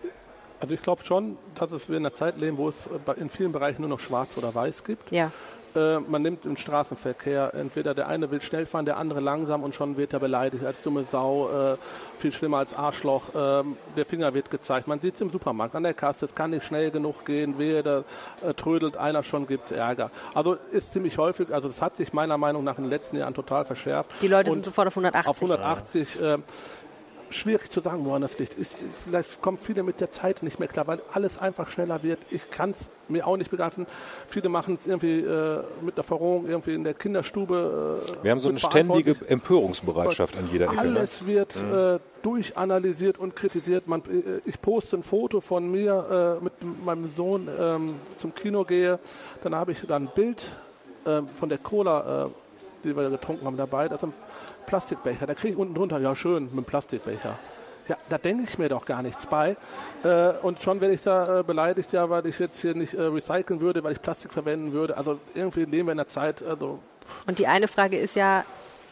[0.61, 2.77] Also ich glaube schon, dass es wir in einer Zeit leben, wo es
[3.17, 5.13] in vielen Bereichen nur noch schwarz oder weiß gibt.
[5.13, 5.31] Ja.
[5.77, 9.75] Äh, man nimmt im Straßenverkehr, entweder der eine will schnell fahren, der andere langsam und
[9.75, 11.77] schon wird er beleidigt als dumme Sau, äh,
[12.19, 13.23] viel schlimmer als Arschloch.
[13.35, 14.87] Ähm, der Finger wird gezeigt.
[14.87, 17.83] Man sieht es im Supermarkt, an der Kasse, es kann nicht schnell genug gehen, wehe,
[17.83, 18.05] da
[18.47, 20.11] äh, trödelt einer schon, gibt's Ärger.
[20.35, 23.35] Also ist ziemlich häufig, also es hat sich meiner Meinung nach in den letzten Jahren
[23.35, 24.11] total verschärft.
[24.23, 25.29] Die Leute Und sind sofort auf 180.
[25.29, 26.23] auf 180.
[26.23, 26.39] Äh,
[27.31, 28.59] schwierig zu sagen, woran das liegt.
[28.59, 32.19] Ist, vielleicht kommen viele mit der Zeit nicht mehr klar, weil alles einfach schneller wird.
[32.31, 32.77] Ich kann es
[33.09, 33.87] mir auch nicht begreifen.
[34.29, 38.03] Viele machen es irgendwie äh, mit der Verrohung irgendwie in der Kinderstube.
[38.21, 39.17] Äh, Wir haben so eine ständige.
[39.27, 40.75] Empörungsbereitschaft an jeder Ecke.
[40.75, 40.81] Ne?
[40.81, 43.87] Alles wird äh, durchanalysiert und kritisiert.
[43.89, 46.53] Man, äh, ich poste ein Foto von mir äh, mit
[46.85, 48.99] meinem Sohn ähm, zum Kino gehe.
[49.43, 50.43] Dann habe ich dann ein Bild
[51.05, 52.31] äh, von der Cola,
[52.83, 53.89] die wir getrunken haben, dabei.
[53.89, 54.15] Das ist ein
[54.67, 55.27] Plastikbecher.
[55.27, 57.39] Da kriege ich unten drunter, ja schön, mit einem Plastikbecher.
[57.89, 59.57] Ja, da denke ich mir doch gar nichts bei.
[60.03, 63.03] Äh, und schon werde ich da äh, beleidigt, ja, weil ich jetzt hier nicht äh,
[63.03, 64.97] recyceln würde, weil ich Plastik verwenden würde.
[64.97, 66.79] Also irgendwie leben wir in einer Zeit, also
[67.27, 68.45] Und die eine Frage ist ja,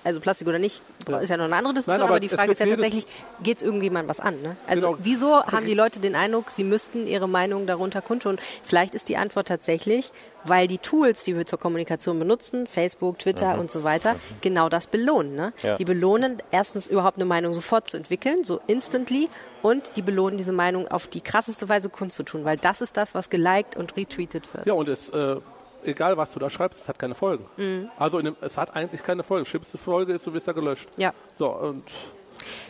[0.04, 0.82] also Plastik oder nicht,
[1.20, 3.06] ist ja noch eine andere Diskussion, Nein, aber aber, die Frage ist ja tatsächlich,
[3.42, 4.40] geht es irgendjemand was an?
[4.42, 4.56] Ne?
[4.66, 4.98] Also Genau.
[5.02, 8.38] wieso haben die Leute den Eindruck, sie müssten ihre Meinung darunter kundtun?
[8.62, 10.10] Vielleicht ist die Antwort tatsächlich,
[10.44, 14.86] weil die Tools, die wir zur Kommunikation benutzen, Facebook, Twitter und so weiter, genau das
[14.88, 15.36] belohnen.
[15.36, 15.52] Ne?
[15.62, 15.76] Ja.
[15.76, 19.28] Die belohnen erstens überhaupt eine Meinung sofort zu entwickeln, so instantly,
[19.62, 23.30] und die belohnen diese Meinung auf die krasseste Weise kundzutun, weil das ist das, was
[23.30, 24.66] geliked und retweetet wird.
[24.66, 25.36] Ja, und es, äh,
[25.84, 27.46] egal was du da schreibst, es hat keine Folgen.
[27.56, 27.90] Mhm.
[27.98, 29.46] Also dem, es hat eigentlich keine Folgen.
[29.46, 30.88] Schlimmste Folge ist, du wirst da gelöscht.
[30.96, 31.12] Ja.
[31.34, 31.84] So, und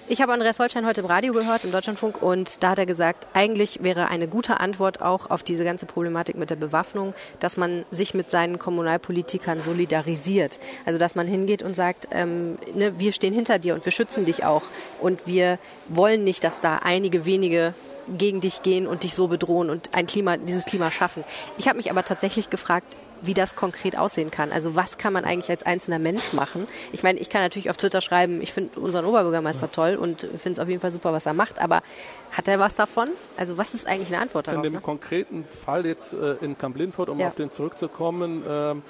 [0.09, 3.29] Ich habe Andreas Holstein heute im Radio gehört, im Deutschlandfunk, und da hat er gesagt,
[3.33, 7.85] eigentlich wäre eine gute Antwort auch auf diese ganze Problematik mit der Bewaffnung, dass man
[7.90, 10.59] sich mit seinen Kommunalpolitikern solidarisiert.
[10.85, 14.25] Also dass man hingeht und sagt, ähm, ne, wir stehen hinter dir und wir schützen
[14.25, 14.62] dich auch.
[15.01, 17.72] Und wir wollen nicht, dass da einige wenige
[18.18, 21.24] gegen dich gehen und dich so bedrohen und ein Klima, dieses Klima schaffen.
[21.58, 24.52] Ich habe mich aber tatsächlich gefragt, wie das konkret aussehen kann.
[24.52, 26.66] Also was kann man eigentlich als einzelner Mensch machen?
[26.92, 30.52] Ich meine, ich kann natürlich auf Twitter schreiben, ich finde unseren Oberbürgermeister toll und finde
[30.52, 31.82] es auf jeden Fall super, was er macht, aber
[32.32, 33.08] hat er was davon?
[33.36, 34.64] Also was ist eigentlich eine Antwort darauf?
[34.64, 34.80] In dem ne?
[34.80, 37.28] konkreten Fall jetzt äh, in Kamp-Lindfort, um ja.
[37.28, 38.82] auf den zurückzukommen, ähm,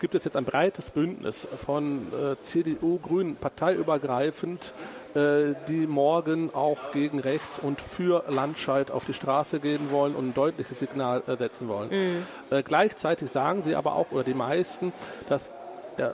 [0.00, 4.72] gibt es jetzt ein breites Bündnis von äh, CDU, Grünen, parteiübergreifend,
[5.14, 10.34] die morgen auch gegen rechts und für Landscheid auf die Straße gehen wollen und ein
[10.34, 11.90] deutliches Signal äh, setzen wollen.
[11.90, 12.26] Mhm.
[12.50, 14.92] Äh, gleichzeitig sagen sie aber auch, oder die meisten,
[15.28, 15.48] dass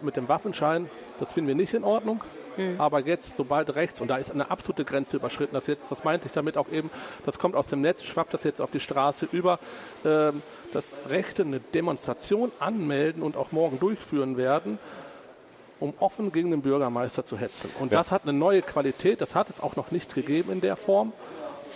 [0.00, 2.20] mit dem Waffenschein, das finden wir nicht in Ordnung.
[2.56, 2.76] Mhm.
[2.78, 6.26] Aber jetzt, sobald rechts, und da ist eine absolute Grenze überschritten, das jetzt, das meinte
[6.26, 6.90] ich damit auch eben,
[7.24, 9.58] das kommt aus dem Netz, schwappt das jetzt auf die Straße über,
[10.04, 14.78] ähm, dass Rechte eine Demonstration anmelden und auch morgen durchführen werden,
[15.80, 17.70] um offen gegen den Bürgermeister zu hetzen.
[17.80, 17.98] Und ja.
[17.98, 21.12] das hat eine neue Qualität, das hat es auch noch nicht gegeben in der Form.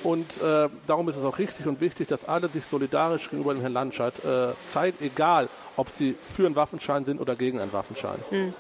[0.03, 3.61] Und äh, darum ist es auch richtig und wichtig, dass alle sich solidarisch gegenüber dem
[3.61, 8.19] Herrn Landscheid äh, zeigen, egal ob sie für einen Waffenschein sind oder gegen einen Waffenschein.
[8.31, 8.55] Mhm.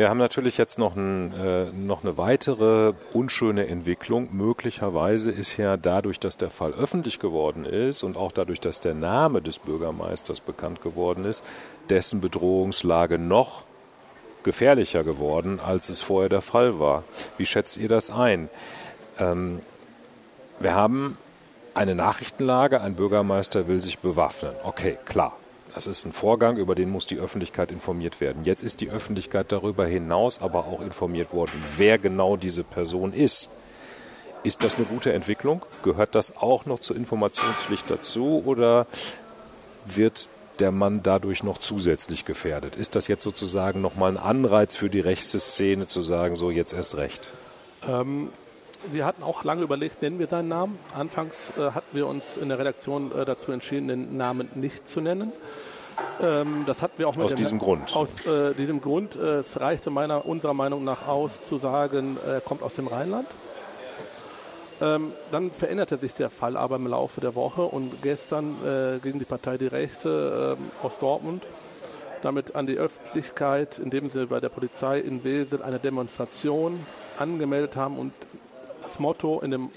[0.00, 4.30] Wir haben natürlich jetzt noch, ein, äh, noch eine weitere unschöne Entwicklung.
[4.32, 8.94] Möglicherweise ist ja dadurch, dass der Fall öffentlich geworden ist und auch dadurch, dass der
[8.94, 11.44] Name des Bürgermeisters bekannt geworden ist,
[11.90, 13.64] dessen Bedrohungslage noch
[14.42, 17.04] gefährlicher geworden, als es vorher der Fall war.
[17.36, 18.48] Wie schätzt ihr das ein?
[19.18, 19.60] Ähm,
[20.58, 21.16] wir haben
[21.74, 24.52] eine Nachrichtenlage, ein Bürgermeister will sich bewaffnen.
[24.64, 25.36] Okay, klar.
[25.74, 28.44] Das ist ein Vorgang, über den muss die Öffentlichkeit informiert werden.
[28.44, 33.50] Jetzt ist die Öffentlichkeit darüber hinaus aber auch informiert worden, wer genau diese Person ist.
[34.42, 35.62] Ist das eine gute Entwicklung?
[35.84, 38.86] Gehört das auch noch zur Informationspflicht dazu oder
[39.86, 40.28] wird
[40.60, 42.76] der Mann dadurch noch zusätzlich gefährdet?
[42.76, 46.96] Ist das jetzt sozusagen nochmal ein Anreiz für die Rechtsszene zu sagen, so jetzt erst
[46.96, 47.28] recht?
[47.88, 48.30] Ähm,
[48.92, 50.78] wir hatten auch lange überlegt, nennen wir seinen Namen.
[50.96, 55.00] Anfangs äh, hatten wir uns in der Redaktion äh, dazu entschieden, den Namen nicht zu
[55.00, 55.32] nennen.
[56.22, 57.94] Ähm, das hatten wir auch mit aus diesem Grund.
[57.94, 59.16] Aus äh, diesem Grund.
[59.16, 63.26] Äh, es reichte meiner, unserer Meinung nach aus, zu sagen, er kommt aus dem Rheinland.
[64.80, 69.18] Ähm, dann veränderte sich der Fall aber im Laufe der Woche und gestern äh, ging
[69.18, 71.44] die Partei Die Rechte äh, aus Dortmund
[72.22, 76.78] damit an die Öffentlichkeit, indem sie bei der Polizei in Wesel eine Demonstration
[77.18, 78.12] angemeldet haben und
[78.82, 79.70] das Motto in dem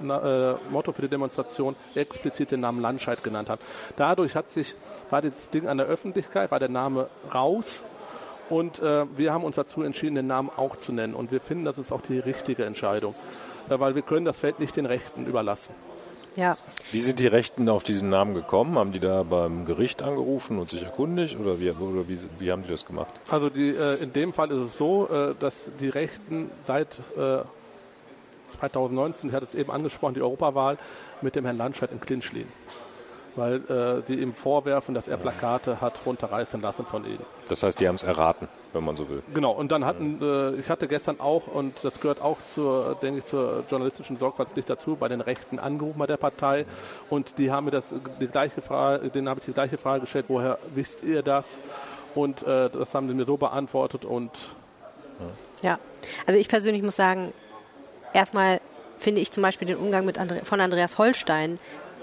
[0.00, 3.60] äh, Motto für die Demonstration explizit den Namen Landscheid genannt haben.
[3.96, 4.74] Dadurch hat sich,
[5.10, 7.82] war das Ding an der Öffentlichkeit, war der Name raus
[8.48, 11.14] und äh, wir haben uns dazu entschieden, den Namen auch zu nennen.
[11.14, 13.14] Und wir finden, das ist auch die richtige Entscheidung,
[13.78, 15.74] weil wir können das Feld nicht den Rechten überlassen.
[16.36, 16.56] Ja.
[16.92, 18.78] Wie sind die Rechten auf diesen Namen gekommen?
[18.78, 22.62] Haben die da beim Gericht angerufen und sich erkundigt oder wie, oder wie, wie haben
[22.62, 23.12] die das gemacht?
[23.30, 27.42] Also die, äh, in dem Fall ist es so, äh, dass die Rechten seit äh,
[28.58, 30.78] 2019, ich hatte es eben angesprochen, die Europawahl
[31.20, 32.52] mit dem Herrn Landscheid in Clinch liegen.
[33.36, 37.24] Weil äh, sie ihm vorwerfen, dass er Plakate hat runterreißen lassen von ihnen.
[37.48, 39.22] Das heißt, die haben es erraten, wenn man so will.
[39.32, 43.20] Genau, und dann hatten, äh, ich hatte gestern auch, und das gehört auch zur, denke
[43.20, 46.66] ich, zur journalistischen Sorgfaltspflicht dazu, bei den Rechten angerufen bei der Partei.
[47.08, 47.84] Und die haben mir das,
[48.20, 51.58] die gleiche Frage, denen habe ich die gleiche Frage gestellt, woher wisst ihr das?
[52.14, 54.30] Und äh, das haben sie mir so beantwortet und
[55.62, 55.78] ja,
[56.26, 57.32] also ich persönlich muss sagen,
[58.12, 58.60] erstmal
[58.98, 61.58] finde ich zum Beispiel den Umgang mit Andre von Andreas Holstein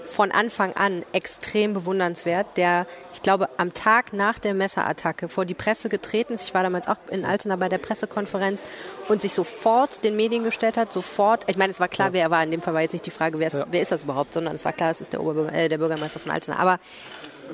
[0.08, 5.54] von Anfang an extrem bewundernswert, der, ich glaube, am Tag nach der Messerattacke vor die
[5.54, 6.44] Presse getreten ist.
[6.44, 8.62] Ich war damals auch in Altena bei der Pressekonferenz
[9.08, 11.44] und sich sofort den Medien gestellt hat, sofort.
[11.48, 12.12] Ich meine, es war klar, ja.
[12.14, 12.42] wer er war.
[12.42, 13.66] In dem Fall war jetzt nicht die Frage, wer ist, ja.
[13.70, 16.18] wer ist das überhaupt, sondern es war klar, es ist der, Oberbürger, äh, der Bürgermeister
[16.18, 16.58] von Altena.
[16.58, 16.80] Aber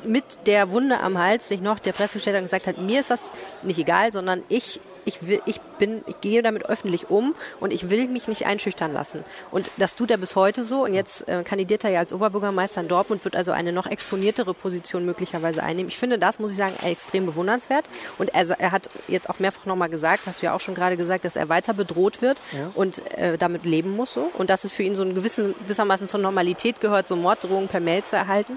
[0.04, 3.00] mit der Wunde am Hals sich noch der Presse gestellt hat und gesagt hat, mir
[3.00, 3.20] ist das
[3.62, 7.90] nicht egal, sondern ich ich will, ich bin, ich gehe damit öffentlich um und ich
[7.90, 9.24] will mich nicht einschüchtern lassen.
[9.50, 10.84] Und das tut er bis heute so.
[10.84, 14.54] Und jetzt äh, kandidiert er ja als Oberbürgermeister in Dortmund, wird also eine noch exponiertere
[14.54, 15.88] Position möglicherweise einnehmen.
[15.88, 17.84] Ich finde das, muss ich sagen, extrem bewundernswert.
[18.18, 20.96] Und er, er hat jetzt auch mehrfach nochmal gesagt, hast du ja auch schon gerade
[20.96, 22.70] gesagt, dass er weiter bedroht wird ja.
[22.74, 24.30] und äh, damit leben muss so.
[24.38, 27.80] Und dass es für ihn so ein gewissen, gewissermaßen zur Normalität gehört, so Morddrohungen per
[27.80, 28.56] Mail zu erhalten.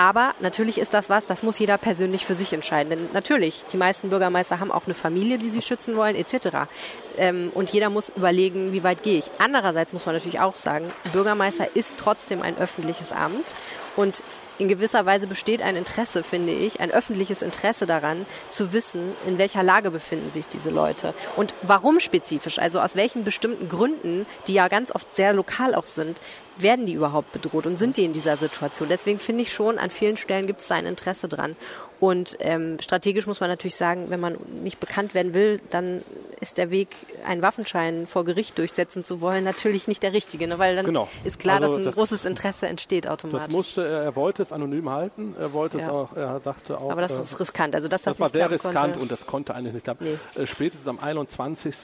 [0.00, 2.88] Aber natürlich ist das was, das muss jeder persönlich für sich entscheiden.
[2.88, 6.70] Denn natürlich, die meisten Bürgermeister haben auch eine Familie, die sie schützen wollen, etc.
[7.18, 9.30] Ähm, und jeder muss überlegen, wie weit gehe ich.
[9.36, 13.54] Andererseits muss man natürlich auch sagen, Bürgermeister ist trotzdem ein öffentliches Amt.
[13.94, 14.22] Und
[14.56, 19.36] in gewisser Weise besteht ein Interesse, finde ich, ein öffentliches Interesse daran, zu wissen, in
[19.36, 24.52] welcher Lage befinden sich diese Leute und warum spezifisch, also aus welchen bestimmten Gründen, die
[24.52, 26.20] ja ganz oft sehr lokal auch sind,
[26.58, 28.88] werden die überhaupt bedroht und sind die in dieser Situation.
[28.88, 31.56] Deswegen finde ich schon, an vielen Stellen gibt es da ein Interesse dran.
[32.00, 36.00] Und ähm, strategisch muss man natürlich sagen, wenn man nicht bekannt werden will, dann
[36.40, 36.88] ist der Weg,
[37.26, 40.58] einen Waffenschein vor Gericht durchsetzen zu wollen, natürlich nicht der richtige, ne?
[40.58, 41.08] weil dann genau.
[41.24, 43.48] ist klar, also dass ein das, großes Interesse entsteht automatisch.
[43.48, 45.84] Das musste er, er wollte es anonym halten, er wollte ja.
[45.84, 46.90] es auch, er sagte auch.
[46.90, 48.98] Aber das äh, ist riskant, also das, das war sehr riskant konnte.
[49.00, 50.06] und das konnte eigentlich nicht klappen.
[50.34, 50.42] Nee.
[50.42, 51.74] Äh, spätestens am 21.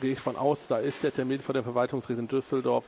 [0.00, 2.84] gehe ich von aus, da ist der Termin vor dem Verwaltungsgericht in Düsseldorf,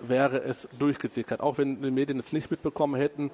[0.00, 3.30] wäre es durchgesickert, auch wenn die Medien es nicht mitbekommen hätten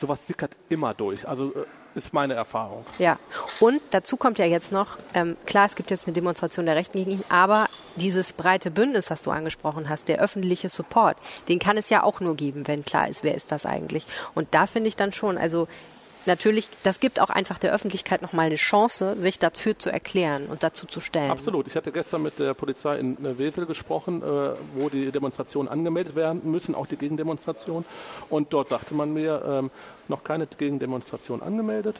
[0.00, 1.26] sowas sickert immer durch.
[1.26, 1.64] Also äh,
[1.94, 2.84] ist meine Erfahrung.
[2.98, 3.18] Ja,
[3.60, 6.98] und dazu kommt ja jetzt noch, ähm, klar, es gibt jetzt eine Demonstration der Rechten
[6.98, 11.16] gegen ihn, aber dieses breite Bündnis, das du angesprochen hast, der öffentliche Support,
[11.48, 14.06] den kann es ja auch nur geben, wenn klar ist, wer ist das eigentlich.
[14.34, 15.66] Und da finde ich dann schon, also
[16.26, 20.62] natürlich, das gibt auch einfach der Öffentlichkeit nochmal eine Chance, sich dafür zu erklären und
[20.62, 21.30] dazu zu stellen.
[21.30, 21.66] Absolut.
[21.66, 24.26] Ich hatte gestern mit der Polizei in äh, Wesel gesprochen, äh,
[24.74, 27.84] wo die Demonstrationen angemeldet werden müssen, auch die Gegendemonstration.
[28.30, 29.70] Und dort sagte man mir, ähm,
[30.08, 31.96] noch keine Gegendemonstration angemeldet.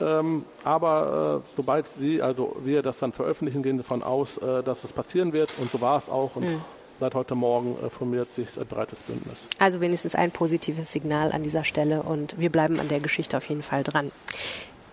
[0.00, 4.62] Ähm, aber äh, sobald Sie, also wir das dann veröffentlichen, gehen Sie davon aus, äh,
[4.62, 5.50] dass es passieren wird.
[5.58, 6.36] Und so war es auch.
[6.36, 6.62] Und mhm
[7.00, 9.46] seit heute Morgen äh, formiert sich ein breites Bündnis.
[9.58, 13.48] Also wenigstens ein positives Signal an dieser Stelle und wir bleiben an der Geschichte auf
[13.48, 14.12] jeden Fall dran.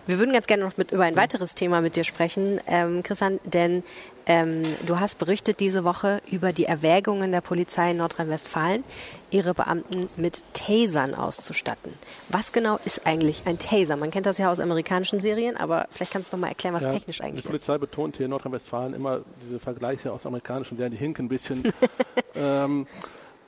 [0.06, 3.40] Wir würden ganz gerne noch mit, über ein weiteres Thema mit dir sprechen, ähm, Christian,
[3.44, 3.82] denn
[4.26, 8.84] ähm, du hast berichtet diese Woche über die Erwägungen der Polizei in Nordrhein-Westfalen,
[9.30, 11.92] ihre Beamten mit Tasern auszustatten.
[12.28, 13.96] Was genau ist eigentlich ein Taser?
[13.96, 16.84] Man kennt das ja aus amerikanischen Serien, aber vielleicht kannst du noch mal erklären, was
[16.84, 17.44] ja, technisch eigentlich ist.
[17.44, 17.80] Die Polizei ist.
[17.80, 21.62] betont hier in Nordrhein-Westfalen immer diese Vergleiche aus amerikanischen Serien, die hinken ein bisschen.
[22.34, 22.86] ähm,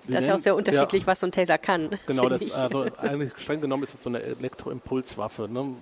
[0.09, 1.91] das ist ja auch sehr unterschiedlich, ja, was so ein Taser kann.
[2.07, 5.49] Genau, das, also eigentlich streng genommen ist es so eine Elektroimpulswaffe.
[5.49, 5.75] Ne?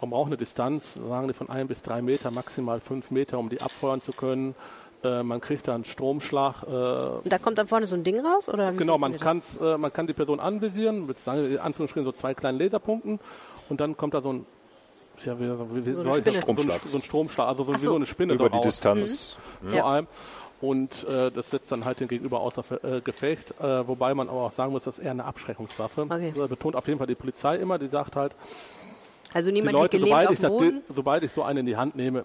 [0.00, 3.48] Man braucht eine Distanz, sagen die von ein bis drei Meter, maximal fünf Meter, um
[3.48, 4.54] die abfeuern zu können.
[5.02, 6.62] Äh, man kriegt da einen Stromschlag.
[6.62, 8.48] Äh, da kommt dann vorne so ein Ding raus?
[8.48, 12.58] Oder genau, man, äh, man kann die Person anvisieren, mit in Anführungsstrichen so zwei kleinen
[12.58, 13.20] Laserpunkten
[13.68, 14.46] und dann kommt da so ein
[15.24, 16.80] ja, wie, wie, so, ein Stromschlag.
[16.90, 17.80] So, ein, Stromschlag, also so, so.
[17.80, 18.34] wie so eine Spinne.
[18.34, 18.64] Über die raus.
[18.64, 19.38] Distanz.
[19.62, 19.68] Mhm.
[19.68, 20.06] Vor allem.
[20.60, 24.42] Und äh, das setzt dann halt den Gegenüber außer äh, Gefecht, äh, wobei man aber
[24.42, 26.02] auch sagen muss, das ist eher eine Abschreckungswaffe.
[26.02, 26.32] Okay.
[26.34, 28.34] Das betont auf jeden Fall die Polizei immer, die sagt halt,
[29.32, 30.52] also niemand die Leute, sobald ich, das,
[30.94, 32.24] sobald ich so einen in die Hand nehme,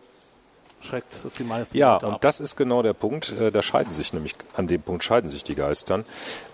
[0.84, 2.22] schreckt das die meisten Ja, Leute und ab.
[2.22, 3.34] das ist genau der Punkt.
[3.40, 6.06] Äh, da scheiden sich nämlich, an dem Punkt scheiden sich die Geistern.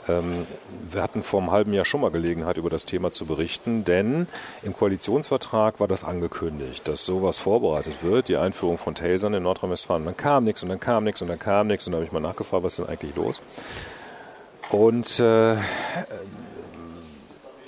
[0.07, 0.45] Ähm,
[0.89, 4.27] wir hatten vor einem halben Jahr schon mal Gelegenheit, über das Thema zu berichten, denn
[4.63, 10.05] im Koalitionsvertrag war das angekündigt, dass sowas vorbereitet wird, die Einführung von Tasern in Nordrhein-Westfalen.
[10.05, 12.12] Dann kam nichts und dann kam nichts und dann kam nichts und dann habe ich
[12.12, 13.41] mal nachgefragt, was ist denn eigentlich los?
[14.69, 15.55] Und äh,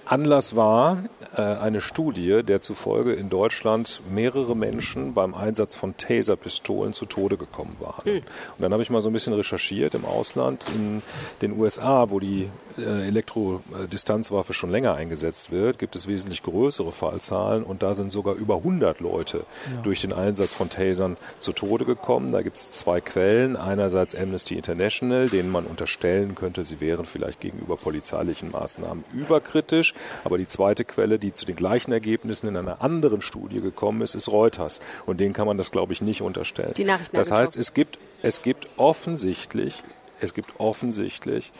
[0.09, 1.03] Anlass war,
[1.35, 7.37] äh, eine Studie, der zufolge in Deutschland mehrere Menschen beim Einsatz von Taser-Pistolen zu Tode
[7.37, 8.11] gekommen waren.
[8.11, 8.17] Mhm.
[8.17, 11.03] Und dann habe ich mal so ein bisschen recherchiert im Ausland, in
[11.43, 17.63] den USA, wo die äh, Elektrodistanzwaffe schon länger eingesetzt wird, gibt es wesentlich größere Fallzahlen
[17.63, 19.81] und da sind sogar über 100 Leute ja.
[19.83, 22.31] durch den Einsatz von Tasern zu Tode gekommen.
[22.31, 23.55] Da gibt es zwei Quellen.
[23.55, 29.93] Einerseits Amnesty International, denen man unterstellen könnte, sie wären vielleicht gegenüber polizeilichen Maßnahmen überkritisch.
[30.23, 34.15] Aber die zweite Quelle, die zu den gleichen Ergebnissen in einer anderen Studie gekommen ist,
[34.15, 34.79] ist Reuters.
[35.05, 36.73] Und denen kann man das, glaube ich, nicht unterstellen.
[36.77, 39.83] Die das heißt, es gibt, es gibt offensichtlich,
[40.19, 41.51] es gibt offensichtlich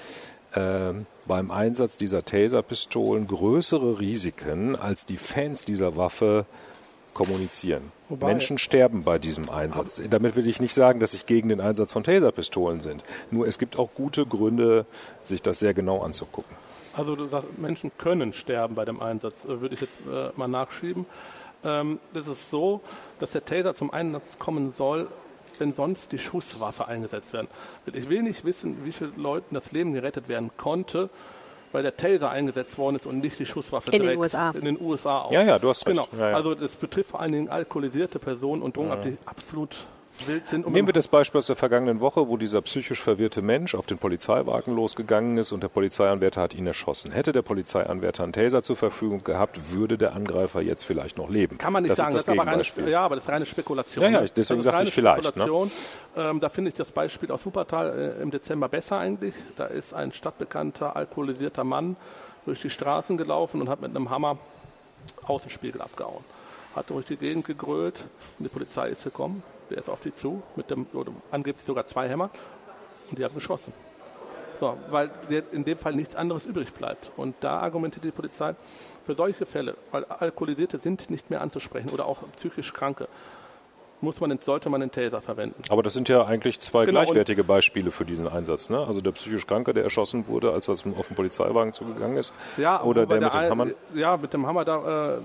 [0.54, 0.94] äh,
[1.28, 6.46] beim Einsatz dieser Taser-Pistolen größere Risiken, als die Fans dieser Waffe
[7.14, 7.92] kommunizieren.
[8.08, 10.02] Wobei, Menschen sterben bei diesem Einsatz.
[10.10, 13.04] Damit will ich nicht sagen, dass ich gegen den Einsatz von Taserpistolen sind.
[13.30, 14.86] Nur es gibt auch gute Gründe,
[15.24, 16.56] sich das sehr genau anzugucken.
[16.96, 20.48] Also du sagst, Menschen können sterben bei dem Einsatz, äh, würde ich jetzt äh, mal
[20.48, 21.06] nachschieben.
[21.64, 22.82] Ähm, das ist so,
[23.20, 25.08] dass der Taser zum Einsatz kommen soll,
[25.58, 27.50] wenn sonst die Schusswaffe eingesetzt werden.
[27.94, 31.10] Ich will nicht wissen, wie vielen Leuten das Leben gerettet werden konnte,
[31.72, 34.14] weil der Taser eingesetzt worden ist und nicht die Schusswaffe in direkt.
[34.14, 34.52] den USA.
[34.52, 35.32] In den USA auch.
[35.32, 35.98] Ja, ja, du hast recht.
[35.98, 36.08] Genau.
[36.18, 36.36] Ja, ja.
[36.36, 39.28] Also das betrifft vor allen Dingen alkoholisierte Personen und Drogenabhängige, ja.
[39.30, 39.76] absolut
[40.26, 40.66] wild sind.
[40.66, 43.86] Um Nehmen wir das Beispiel aus der vergangenen Woche, wo dieser psychisch verwirrte Mensch auf
[43.86, 47.12] den Polizeiwagen losgegangen ist und der Polizeianwärter hat ihn erschossen.
[47.12, 51.58] Hätte der Polizeianwärter einen Taser zur Verfügung gehabt, würde der Angreifer jetzt vielleicht noch leben.
[51.58, 53.46] Kann man nicht das sagen, das, das ist aber reine, ja, aber das ist reine
[53.46, 54.04] Spekulation.
[54.04, 54.30] Ja, ja, ne?
[54.36, 55.36] deswegen sagte ich vielleicht.
[55.36, 55.70] Ne?
[56.18, 59.34] Ähm, da finde ich das Beispiel aus Wuppertal äh, im Dezember besser eigentlich.
[59.56, 61.96] Da ist ein stadtbekannter, alkoholisierter Mann
[62.46, 64.38] durch die Straßen gelaufen und hat mit einem Hammer
[65.24, 66.24] Außenspiegel abgehauen.
[66.76, 67.96] Hat durch die Gegend gegrölt
[68.38, 71.86] und die Polizei ist gekommen der ist auf die zu, mit dem, oder angeblich sogar
[71.86, 72.30] zwei Hämmer,
[73.10, 73.74] und die haben geschossen.
[74.60, 75.10] So, weil
[75.52, 77.12] in dem Fall nichts anderes übrig bleibt.
[77.16, 78.56] Und da argumentiert die Polizei,
[79.06, 83.08] für solche Fälle, weil Alkoholisierte sind nicht mehr anzusprechen oder auch psychisch Kranke,
[84.02, 85.62] muss man, sollte man den Taser verwenden.
[85.70, 88.70] Aber das sind ja eigentlich zwei genau, gleichwertige Beispiele für diesen Einsatz.
[88.70, 88.80] Ne?
[88.86, 92.34] Also der psychisch Kranke, der erschossen wurde, als er auf den Polizeiwagen zugegangen ist.
[92.58, 93.68] Ja, oder der mit dem Hammer.
[93.94, 95.20] Ja, mit dem Hammer, da, äh,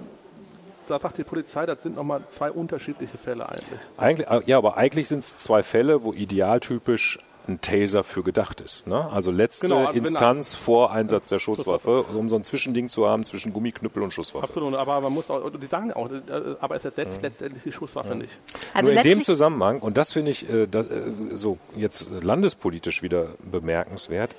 [0.88, 3.80] da sagt die Polizei, das sind nochmal zwei unterschiedliche Fälle eigentlich.
[3.96, 8.60] Eigentlich, äh, ja, aber eigentlich sind es zwei Fälle, wo idealtypisch ein Taser für gedacht
[8.60, 8.86] ist.
[8.86, 9.10] Ne?
[9.10, 13.24] Also letzte Genau, wenn Instanz vor Einsatz der Schusswaffe, um so ein Zwischending zu haben
[13.24, 14.46] zwischen Gummiknüppel und Schusswaffe.
[14.46, 18.14] Absolut, aber man muss auch, die sagen auch, äh, aber es ersetzt letztendlich die Schusswaffe
[18.14, 18.32] nicht.
[18.72, 23.02] Also Nur in dem Zusammenhang, und das finde ich äh, da, äh, so jetzt landespolitisch
[23.02, 24.34] wieder bemerkenswert,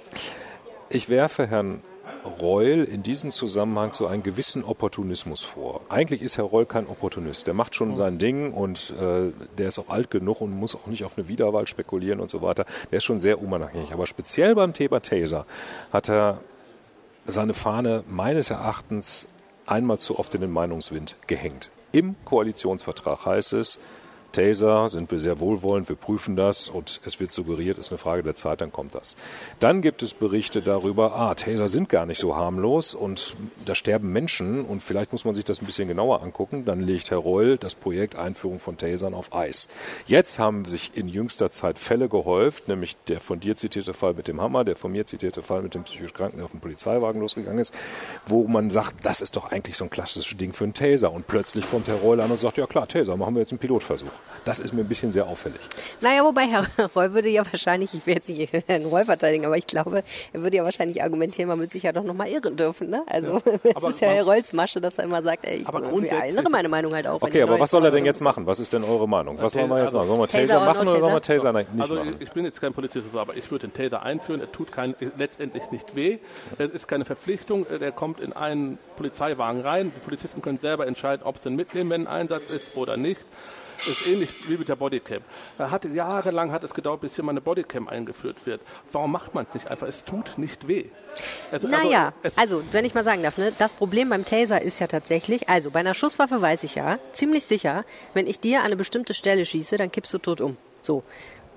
[0.89, 1.81] ich werfe Herrn
[2.41, 5.81] Reul in diesem Zusammenhang so einen gewissen Opportunismus vor.
[5.89, 7.47] Eigentlich ist Herr Reul kein Opportunist.
[7.47, 10.87] Der macht schon sein Ding und äh, der ist auch alt genug und muss auch
[10.87, 12.65] nicht auf eine Wiederwahl spekulieren und so weiter.
[12.91, 13.93] Der ist schon sehr unabhängig.
[13.93, 15.45] Aber speziell beim Thema Taser
[15.91, 16.39] hat er
[17.27, 19.27] seine Fahne meines Erachtens
[19.65, 21.71] einmal zu oft in den Meinungswind gehängt.
[21.91, 23.79] Im Koalitionsvertrag heißt es,
[24.31, 28.23] Taser sind wir sehr wohlwollend, wir prüfen das und es wird suggeriert, ist eine Frage
[28.23, 29.15] der Zeit, dann kommt das.
[29.59, 33.35] Dann gibt es Berichte darüber, ah, Taser sind gar nicht so harmlos und
[33.65, 36.65] da sterben Menschen und vielleicht muss man sich das ein bisschen genauer angucken.
[36.65, 39.69] Dann legt Herr Reul das Projekt Einführung von Tasern auf Eis.
[40.05, 44.27] Jetzt haben sich in jüngster Zeit Fälle gehäuft, nämlich der von dir zitierte Fall mit
[44.27, 47.21] dem Hammer, der von mir zitierte Fall mit dem psychisch Kranken, der auf dem Polizeiwagen
[47.21, 47.73] losgegangen ist,
[48.25, 51.11] wo man sagt, das ist doch eigentlich so ein klassisches Ding für einen Taser.
[51.11, 53.59] Und plötzlich kommt Herr Reul an und sagt, ja klar, Taser, machen wir jetzt einen
[53.59, 54.11] Pilotversuch.
[54.45, 55.59] Das ist mir ein bisschen sehr auffällig.
[56.01, 59.57] naja, wobei Herr Reul würde ja wahrscheinlich, ich will jetzt nicht Herrn Reul verteidigen, aber
[59.57, 62.89] ich glaube, er würde ja wahrscheinlich argumentieren, man wird sich ja doch nochmal irren dürfen.
[62.89, 63.01] Ne?
[63.07, 65.83] Also es aber ist ja Herr Reuls Masche, dass er immer sagt, ey, ich Aber
[65.83, 67.21] ändere meine Meinung halt auch.
[67.21, 68.45] Okay, aber was soll er denn jetzt machen?
[68.45, 69.41] Was ist denn eure Meinung?
[69.41, 70.07] Was wollen wir jetzt machen?
[70.07, 71.53] Sollen wir Taser Taser oder machen no oder sollen wir Taser?
[71.53, 72.11] Nicht Also machen?
[72.19, 74.41] ich, ich bin jetzt kein Polizist, aber ich würde den Taser einführen.
[74.41, 76.19] Er tut kein, letztendlich nicht weh.
[76.59, 77.65] Es ist keine Verpflichtung.
[77.79, 79.91] Der kommt in einen Polizeiwagen rein.
[79.95, 83.21] Die Polizisten können selber entscheiden, ob sie ihn mitnehmen, wenn ein Einsatz ist oder nicht.
[83.77, 85.21] Ist ähnlich wie mit der Bodycam.
[85.57, 88.61] Er hatte jahrelang hat es gedauert, bis hier mal eine Bodycam eingeführt wird.
[88.91, 89.87] Warum macht man es nicht einfach?
[89.87, 90.85] Es tut nicht weh.
[91.51, 94.79] Also, Naja, es, also wenn ich mal sagen darf, ne, das Problem beim Taser ist
[94.79, 98.65] ja tatsächlich, also bei einer Schusswaffe weiß ich ja, ziemlich sicher, wenn ich dir an
[98.65, 100.57] eine bestimmte Stelle schieße, dann kippst du tot um.
[100.81, 101.03] So.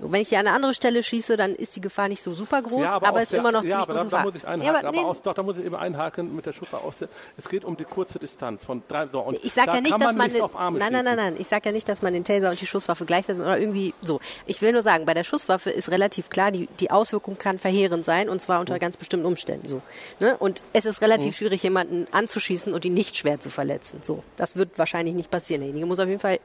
[0.01, 2.61] Wenn ich dir an eine andere Stelle schieße, dann ist die Gefahr nicht so super
[2.61, 4.23] groß, Ja, aber, es ist der- immer noch ja, ziemlich aber da, große da Gefahr.
[4.25, 4.63] muss ich einhaken.
[4.63, 7.49] Ja, aber aber nee, aus, doch, da muss ich eben einhaken mit der der, Es
[7.49, 9.07] geht um die kurze Distanz von drei.
[9.07, 11.15] So, und ich sage da ja nicht, dass man man nicht nein, nein, nein, schießen.
[11.15, 11.35] nein.
[11.39, 14.19] Ich sage ja nicht, dass man den Taser und die Schusswaffe gleichsetzen oder irgendwie so.
[14.45, 18.05] Ich will nur sagen, bei der Schusswaffe ist relativ klar, die, die Auswirkung kann verheerend
[18.05, 19.81] sein und zwar unter ganz bestimmten Umständen so.
[20.19, 20.37] Ne?
[20.37, 23.99] Und es ist relativ schwierig, jemanden anzuschießen und ihn nicht schwer zu verletzen.
[24.01, 25.61] So, das wird wahrscheinlich nicht passieren.
[25.61, 26.39] Derjenige muss auf jeden Fall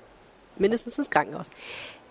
[0.56, 1.50] mindestens ins Krankenhaus.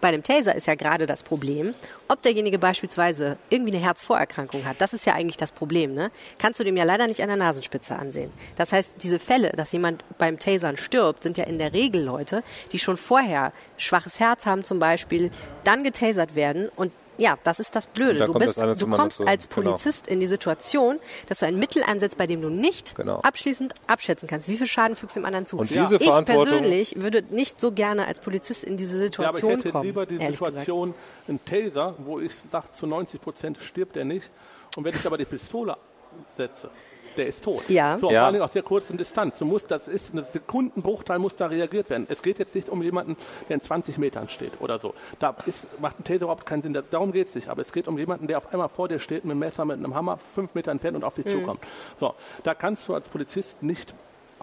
[0.04, 1.74] Bei einem Taser ist ja gerade das Problem,
[2.10, 4.82] ob derjenige beispielsweise irgendwie eine Herzvorerkrankung hat.
[4.82, 5.94] Das ist ja eigentlich das Problem.
[5.94, 6.12] Ne?
[6.38, 8.30] Kannst du dem ja leider nicht an der Nasenspitze ansehen.
[8.58, 12.44] Das heißt, diese Fälle, dass jemand beim Tasern stirbt, sind ja in der Regel Leute,
[12.74, 15.32] die schon vorher schwaches Herz haben zum Beispiel,
[15.64, 18.20] dann getasert werden und ja, das ist das Blöde.
[18.20, 19.48] da Du, bist, das du kommst als.
[19.50, 19.70] Genau.
[19.70, 21.00] Polizist in die Situation,
[21.30, 23.20] dass du ein Mittel einsetzt, bei dem du nicht Genau.
[23.22, 24.48] abschließend abschätzen kannst.
[24.48, 25.58] Wie viel Schaden fügst du dem anderen zu?
[25.58, 29.08] Und diese ich Verantwortung- persönlich würde nicht so gerne als Polizist in diese Ja, aber
[29.10, 29.84] ich Situation hätte kommen.
[29.86, 30.18] lieber die.
[30.18, 30.94] Situation,
[31.28, 34.30] ein Taser, wo ich sage, zu 90 Prozent stirbt er nicht.
[34.76, 35.78] Und wenn ich aber die Pistole
[36.38, 36.70] setze,
[37.18, 37.70] der ist tot.
[37.70, 37.98] Ja.
[37.98, 38.22] So, Ja.
[38.22, 39.38] vor allem aus der kurzen Distanz.
[39.40, 42.06] Du musst, das ist eine Sekundenbruchteil, muss da reagiert werden.
[42.10, 43.16] Es geht jetzt nicht um jemanden,
[43.50, 44.94] der in 20 Metern steht oder so.
[45.20, 46.74] Da ist, macht ein Taser überhaupt keinen Sinn.
[46.74, 47.50] Da- Darum geht es nicht.
[47.50, 49.78] Aber es geht um jemanden, der auf einmal vor dir steht mit einem Messer, mit
[49.78, 51.60] einem Hammer, fünf Meter entfernt und auf dich zukommt.
[52.00, 53.94] So, da kannst du als Polizist nicht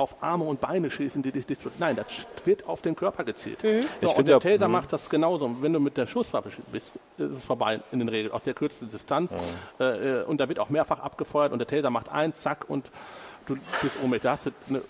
[0.00, 1.94] auf Arme und Beine schießen, die dich disziplinieren.
[1.94, 3.60] Nein, das wird auf den Körper gezielt.
[3.60, 4.72] So, Ich und finde der Taser mhm.
[4.72, 5.54] macht das genauso.
[5.60, 8.88] Wenn du mit der Schusswaffe bist, ist es vorbei in den Regeln, aus der kürzesten
[8.88, 9.30] Distanz.
[9.78, 9.84] Äh,
[10.20, 12.90] äh, und da wird auch mehrfach abgefeuert und der Taser macht ein, zack, und
[13.44, 14.22] du bist ohnmächtig.
[14.22, 14.82] Da hast du eine,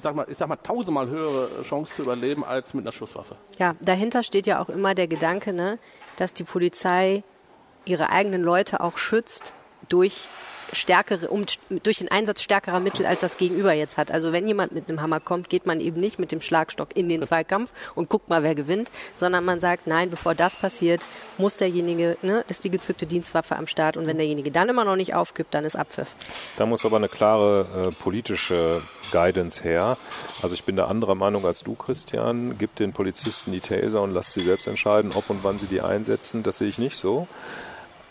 [0.00, 3.36] sag mal, ich sag mal, tausendmal höhere Chance zu überleben als mit einer Schusswaffe.
[3.58, 5.78] Ja, dahinter steht ja auch immer der Gedanke, ne,
[6.16, 7.22] dass die Polizei
[7.84, 9.52] ihre eigenen Leute auch schützt
[9.90, 10.28] durch
[10.76, 11.44] stärkere, um,
[11.82, 14.10] durch den Einsatz stärkerer Mittel, als das Gegenüber jetzt hat.
[14.10, 17.08] Also wenn jemand mit einem Hammer kommt, geht man eben nicht mit dem Schlagstock in
[17.08, 21.04] den Zweikampf und guckt mal, wer gewinnt, sondern man sagt, nein, bevor das passiert,
[21.38, 24.96] muss derjenige, ne, ist die gezückte Dienstwaffe am Start und wenn derjenige dann immer noch
[24.96, 26.08] nicht aufgibt, dann ist Abpfiff.
[26.56, 29.96] Da muss aber eine klare äh, politische Guidance her.
[30.42, 32.56] Also ich bin da anderer Meinung als du, Christian.
[32.58, 35.80] Gib den Polizisten die Taser und lass sie selbst entscheiden, ob und wann sie die
[35.80, 36.42] einsetzen.
[36.42, 37.26] Das sehe ich nicht so.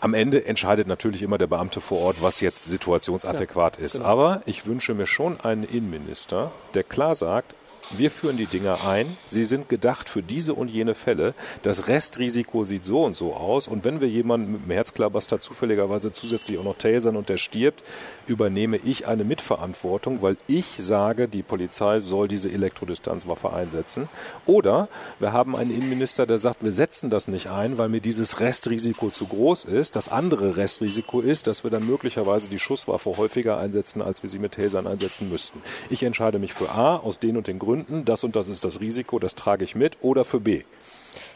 [0.00, 3.98] Am Ende entscheidet natürlich immer der Beamte vor Ort, was jetzt situationsadäquat ist.
[3.98, 7.54] Aber ich wünsche mir schon einen Innenminister, der klar sagt,
[7.90, 9.06] wir führen die Dinger ein.
[9.28, 11.34] Sie sind gedacht für diese und jene Fälle.
[11.62, 13.68] Das Restrisiko sieht so und so aus.
[13.68, 17.84] Und wenn wir jemanden mit dem Herzklabaster zufälligerweise zusätzlich auch noch tasern und der stirbt,
[18.26, 24.08] übernehme ich eine Mitverantwortung, weil ich sage, die Polizei soll diese Elektrodistanzwaffe einsetzen.
[24.46, 24.88] Oder
[25.20, 29.10] wir haben einen Innenminister, der sagt, wir setzen das nicht ein, weil mir dieses Restrisiko
[29.10, 29.94] zu groß ist.
[29.94, 34.40] Das andere Restrisiko ist, dass wir dann möglicherweise die Schusswaffe häufiger einsetzen, als wir sie
[34.40, 35.62] mit Tasern einsetzen müssten.
[35.88, 37.75] Ich entscheide mich für A aus den und den Gründen.
[37.84, 40.64] Gründen, das und das ist das Risiko, das trage ich mit, oder für B.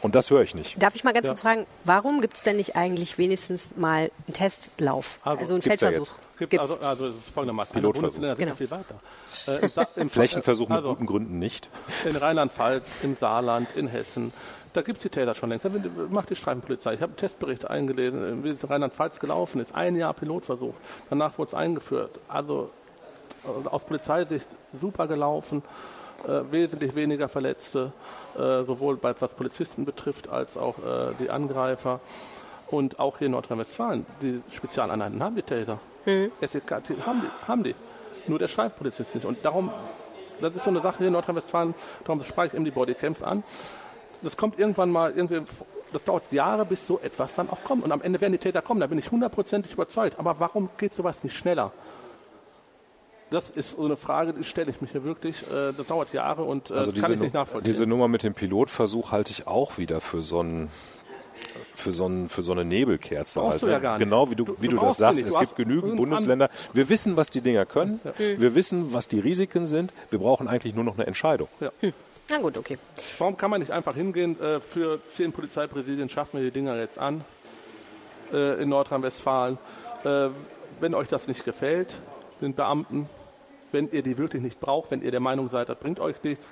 [0.01, 0.81] Und das höre ich nicht.
[0.81, 1.33] Darf ich mal ganz ja.
[1.33, 5.19] kurz fragen, warum gibt es denn nicht eigentlich wenigstens mal einen Testlauf?
[5.23, 6.07] Also, also einen Feldversuch?
[6.07, 6.13] Ja
[6.47, 7.73] gibt, also, also es ist folgendermaßen.
[7.73, 8.35] Pilotversuch.
[8.35, 8.55] Genau.
[8.55, 8.95] viel weiter.
[9.47, 9.59] Äh,
[9.95, 11.69] im, im Flächenversuch mit also, guten Gründen nicht.
[12.05, 14.33] In Rheinland-Pfalz, im Saarland, in Hessen,
[14.73, 15.67] da gibt es die Täter schon längst.
[16.09, 16.93] Macht die Streifenpolizei.
[16.93, 19.75] Ich habe einen Testbericht eingelesen, wie es in Rheinland-Pfalz gelaufen ist.
[19.75, 20.73] Ein Jahr Pilotversuch.
[21.09, 22.19] Danach wurde es eingeführt.
[22.27, 22.71] Also
[23.65, 25.63] aus Polizeisicht super gelaufen.
[26.27, 27.91] Äh, wesentlich weniger Verletzte,
[28.35, 31.99] äh, sowohl bei, was Polizisten betrifft als auch äh, die Angreifer.
[32.67, 35.79] Und auch hier in Nordrhein-Westfalen, die Spezialeinheiten haben die Taser.
[36.05, 36.31] Mhm.
[36.41, 36.71] SEK,
[37.05, 37.75] haben, die, haben die.
[38.27, 39.25] Nur der Streifenpolizist nicht.
[39.25, 39.69] Und darum,
[40.39, 41.73] das ist so eine Sache hier in Nordrhein-Westfalen,
[42.05, 43.43] darum spreche ich eben die Bodycams an
[44.21, 45.41] das kommt irgendwann mal irgendwie,
[45.91, 47.83] das dauert Jahre, bis so etwas dann auch kommt.
[47.83, 50.19] Und am Ende werden die Täter kommen, da bin ich hundertprozentig überzeugt.
[50.19, 51.71] Aber warum geht sowas nicht schneller?
[53.31, 55.41] Das ist so eine Frage, die stelle ich mich hier wirklich.
[55.43, 57.71] Äh, das dauert Jahre und äh, also kann ich nicht nachvollziehen.
[57.71, 60.69] Diese Nummer mit dem Pilotversuch halte ich auch wieder für so ein
[61.73, 63.61] für so, ein, für so eine Nebelkerze halt.
[63.63, 64.05] Ja gar nicht.
[64.05, 65.25] Genau wie du, du wie du, du das sagst.
[65.25, 66.49] Es gibt genügend Bundesländer.
[66.73, 67.99] Wir wissen, was die Dinger können.
[68.03, 68.11] Ja.
[68.17, 69.93] Wir wissen, was die Risiken sind.
[70.09, 71.47] Wir brauchen eigentlich nur noch eine Entscheidung.
[71.59, 71.71] Ja.
[71.79, 71.93] Hm.
[72.29, 72.77] Na gut, okay.
[73.17, 76.99] Warum kann man nicht einfach hingehen, äh, für zehn Polizeipräsidien schaffen wir die Dinger jetzt
[76.99, 77.23] an
[78.33, 79.57] äh, in Nordrhein-Westfalen.
[80.03, 80.29] Äh,
[80.79, 81.95] wenn euch das nicht gefällt,
[82.41, 83.09] den Beamten,
[83.71, 86.49] wenn ihr die wirklich nicht braucht, wenn ihr der Meinung seid, das bringt euch nichts,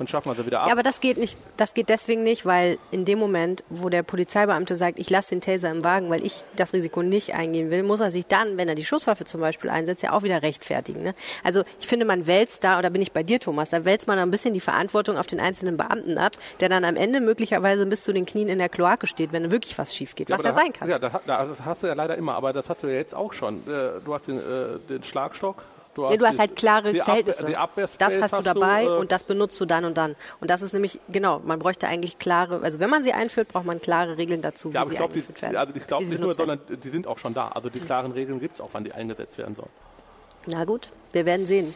[0.00, 0.66] dann schaffen wir sie wieder ab.
[0.66, 1.36] Ja, aber das geht nicht.
[1.58, 5.42] Das geht deswegen nicht, weil in dem Moment, wo der Polizeibeamte sagt, ich lasse den
[5.42, 8.66] Taser im Wagen, weil ich das Risiko nicht eingehen will, muss er sich dann, wenn
[8.66, 11.02] er die Schusswaffe zum Beispiel einsetzt, ja auch wieder rechtfertigen.
[11.02, 11.12] Ne?
[11.44, 14.18] Also ich finde, man wälzt da, oder bin ich bei dir, Thomas, da wälzt man
[14.18, 18.02] ein bisschen die Verantwortung auf den einzelnen Beamten ab, der dann am Ende möglicherweise bis
[18.02, 20.54] zu den Knien in der Kloake steht, wenn wirklich was schief geht, ja, was ja
[20.54, 20.88] sein kann.
[20.88, 21.12] Ja, das
[21.62, 23.58] hast du ja leider immer, aber das hast du ja jetzt auch schon.
[23.68, 25.62] Äh, du hast den, äh, den Schlagstock,
[25.94, 27.56] Du hast, ja, du hast halt klare die Verhältnisse.
[27.58, 30.14] Abwehr, das hast, du dabei du, äh, und das benutzt du dann und dann.
[30.40, 33.64] Und das ist nämlich, genau, man bräuchte eigentlich klare, also wenn man sie einführt, braucht
[33.64, 35.56] man klare Regeln dazu, wie ja, aber sie ich glaub, eingeführt die, werden.
[35.56, 37.48] Also ich glaube nicht nur, sondern die sind auch schon da.
[37.48, 39.70] Also die klaren Regeln gibt es auch, wann die eingesetzt werden sollen.
[40.46, 41.74] Na gut, wir werden sehen.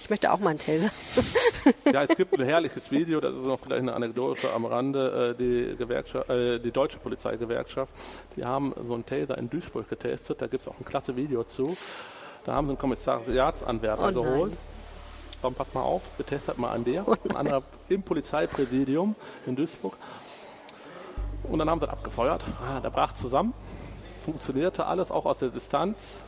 [0.00, 0.90] Ich möchte auch mal einen Taser.
[1.92, 5.34] ja, es gibt ein herrliches Video, das ist noch vielleicht eine Anekdote am Rande.
[5.36, 7.92] Äh, die, Gewerkschaft, äh, die deutsche Polizeigewerkschaft,
[8.36, 10.40] die haben so einen Taser in Duisburg getestet.
[10.40, 11.76] Da gibt es auch ein klasse Video zu.
[12.46, 14.52] Da haben sie einen Kommissariatsanwärter oh geholt.
[15.42, 17.06] Komm, pass mal auf, betestet mal an der.
[17.06, 19.16] Oh ein anderer im Polizeipräsidium
[19.46, 19.96] in Duisburg.
[21.42, 22.44] Und dann haben sie abgefeuert.
[22.64, 23.52] Ah, der brach zusammen.
[24.24, 26.18] Funktionierte alles, auch aus der Distanz.